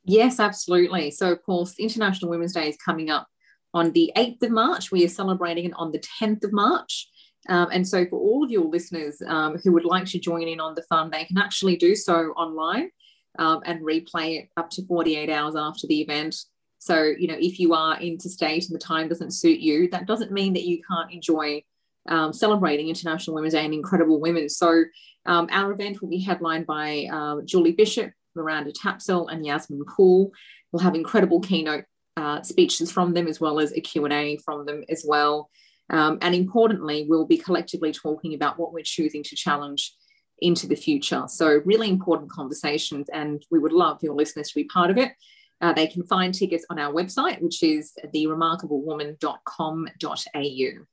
Yes, 0.04 0.40
absolutely. 0.40 1.10
So, 1.12 1.32
of 1.32 1.42
course, 1.44 1.74
International 1.78 2.30
Women's 2.30 2.54
Day 2.54 2.68
is 2.68 2.76
coming 2.76 3.08
up 3.08 3.28
on 3.72 3.92
the 3.92 4.12
8th 4.16 4.42
of 4.42 4.50
March. 4.50 4.90
We 4.90 5.04
are 5.04 5.08
celebrating 5.08 5.66
it 5.66 5.72
on 5.76 5.92
the 5.92 6.02
10th 6.20 6.44
of 6.44 6.52
March. 6.52 7.08
Um, 7.48 7.68
and 7.72 7.86
so, 7.86 8.04
for 8.06 8.18
all 8.18 8.44
of 8.44 8.50
your 8.50 8.64
listeners 8.64 9.22
um, 9.26 9.58
who 9.62 9.72
would 9.72 9.84
like 9.84 10.06
to 10.06 10.18
join 10.18 10.48
in 10.48 10.60
on 10.60 10.74
the 10.74 10.82
fun, 10.82 11.10
they 11.10 11.24
can 11.24 11.38
actually 11.38 11.76
do 11.76 11.94
so 11.94 12.32
online 12.32 12.90
um, 13.38 13.60
and 13.64 13.80
replay 13.80 14.40
it 14.40 14.48
up 14.56 14.70
to 14.70 14.86
48 14.86 15.30
hours 15.30 15.54
after 15.56 15.86
the 15.86 16.00
event. 16.00 16.36
So, 16.78 17.12
you 17.16 17.28
know, 17.28 17.36
if 17.38 17.60
you 17.60 17.74
are 17.74 18.00
interstate 18.00 18.66
and 18.66 18.74
the 18.74 18.84
time 18.84 19.08
doesn't 19.08 19.30
suit 19.30 19.60
you, 19.60 19.88
that 19.90 20.06
doesn't 20.06 20.32
mean 20.32 20.52
that 20.54 20.64
you 20.64 20.82
can't 20.88 21.12
enjoy 21.12 21.62
um, 22.08 22.32
celebrating 22.32 22.88
International 22.88 23.34
Women's 23.34 23.54
Day 23.54 23.64
and 23.64 23.74
incredible 23.74 24.20
women. 24.20 24.48
So 24.48 24.84
um, 25.26 25.48
our 25.50 25.72
event 25.72 26.00
will 26.00 26.08
be 26.08 26.20
headlined 26.20 26.66
by 26.66 27.08
uh, 27.12 27.40
Julie 27.44 27.72
Bishop, 27.72 28.12
Miranda 28.34 28.72
Tapsell, 28.72 29.32
and 29.32 29.46
Yasmin 29.46 29.84
Poole. 29.84 30.32
We'll 30.72 30.82
have 30.82 30.94
incredible 30.94 31.40
keynote 31.40 31.84
uh, 32.16 32.42
speeches 32.42 32.90
from 32.90 33.14
them 33.14 33.26
as 33.26 33.40
well 33.40 33.60
as 33.60 33.72
a 33.72 33.80
Q&A 33.80 34.36
from 34.38 34.66
them 34.66 34.84
as 34.88 35.04
well. 35.06 35.50
Um, 35.90 36.18
and 36.22 36.34
importantly, 36.34 37.06
we'll 37.08 37.26
be 37.26 37.38
collectively 37.38 37.92
talking 37.92 38.34
about 38.34 38.58
what 38.58 38.72
we're 38.72 38.84
choosing 38.84 39.22
to 39.24 39.36
challenge 39.36 39.94
into 40.40 40.66
the 40.66 40.74
future. 40.74 41.24
So 41.28 41.60
really 41.64 41.88
important 41.88 42.30
conversations 42.30 43.08
and 43.10 43.44
we 43.50 43.58
would 43.58 43.72
love 43.72 44.02
your 44.02 44.14
listeners 44.14 44.48
to 44.48 44.54
be 44.56 44.64
part 44.64 44.90
of 44.90 44.98
it. 44.98 45.12
Uh, 45.60 45.72
they 45.72 45.86
can 45.86 46.02
find 46.02 46.34
tickets 46.34 46.66
on 46.70 46.80
our 46.80 46.92
website, 46.92 47.40
which 47.40 47.62
is 47.62 47.92
theremarkablewoman.com.au. 48.12 50.86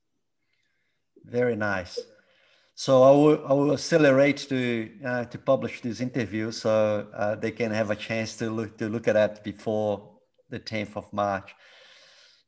Very 1.24 1.56
nice. 1.56 1.98
So 2.74 3.02
I 3.02 3.10
will, 3.10 3.46
I 3.46 3.52
will 3.52 3.72
accelerate 3.72 4.38
to 4.48 4.90
uh, 5.04 5.24
to 5.26 5.38
publish 5.38 5.82
this 5.82 6.00
interview 6.00 6.50
so 6.50 7.06
uh, 7.14 7.34
they 7.34 7.50
can 7.50 7.70
have 7.72 7.90
a 7.90 7.96
chance 7.96 8.36
to 8.36 8.50
look 8.50 8.78
to 8.78 8.88
look 8.88 9.06
at 9.06 9.14
that 9.14 9.44
before 9.44 10.18
the 10.48 10.58
10th 10.58 10.96
of 10.96 11.12
March. 11.12 11.54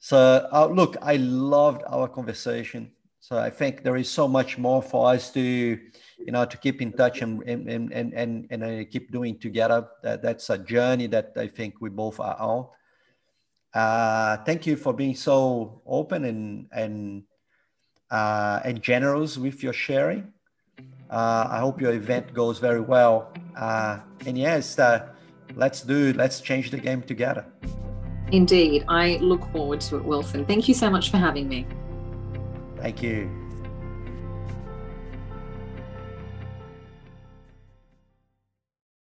So 0.01 0.49
uh, 0.51 0.67
look, 0.67 0.97
I 1.03 1.17
loved 1.17 1.83
our 1.87 2.09
conversation. 2.09 2.93
So 3.21 3.39
I 3.39 3.51
think 3.51 3.85
there 3.85 3.97
is 3.97 4.11
so 4.11 4.27
much 4.27 4.59
more 4.59 4.83
for 4.83 5.13
us 5.13 5.31
to, 5.33 5.41
you 5.41 6.33
know, 6.33 6.45
to 6.45 6.57
keep 6.57 6.83
in 6.83 6.93
touch 6.93 7.23
and 7.23 7.41
and 7.43 7.69
and 7.69 8.13
and 8.15 8.47
and, 8.51 8.65
uh, 8.65 8.85
keep 8.91 9.13
doing 9.13 9.39
together. 9.39 9.87
That 10.03 10.23
that's 10.23 10.51
a 10.51 10.59
journey 10.59 11.07
that 11.09 11.33
I 11.37 11.47
think 11.47 11.81
we 11.81 11.91
both 11.91 12.19
are 12.19 12.41
on. 12.41 12.67
Uh, 13.73 14.39
thank 14.45 14.67
you 14.67 14.77
for 14.77 14.93
being 14.93 15.15
so 15.15 15.83
open 15.87 16.25
and 16.25 16.67
and 16.73 17.23
uh, 18.12 18.61
and 18.64 18.81
generous 18.83 19.37
with 19.37 19.62
your 19.62 19.72
sharing. 19.72 20.33
Uh, 21.11 21.48
I 21.51 21.59
hope 21.59 21.81
your 21.81 21.92
event 21.92 22.33
goes 22.33 22.59
very 22.59 22.81
well. 22.81 23.33
Uh, 23.57 23.98
and 24.27 24.38
yes, 24.38 24.79
uh, 24.79 25.09
let's 25.57 25.83
do, 25.83 26.12
let's 26.12 26.40
change 26.40 26.70
the 26.70 26.79
game 26.79 27.03
together. 27.03 27.44
Indeed. 28.31 28.85
I 28.88 29.16
look 29.16 29.51
forward 29.53 29.81
to 29.83 29.96
it, 29.96 30.05
Wilson. 30.05 30.46
Thank 30.46 30.68
you 30.68 30.75
so 30.75 30.88
much 30.90 31.11
for 31.11 31.16
having 31.16 31.48
me. 31.48 31.66
Thank 32.77 33.03
you. 33.03 33.41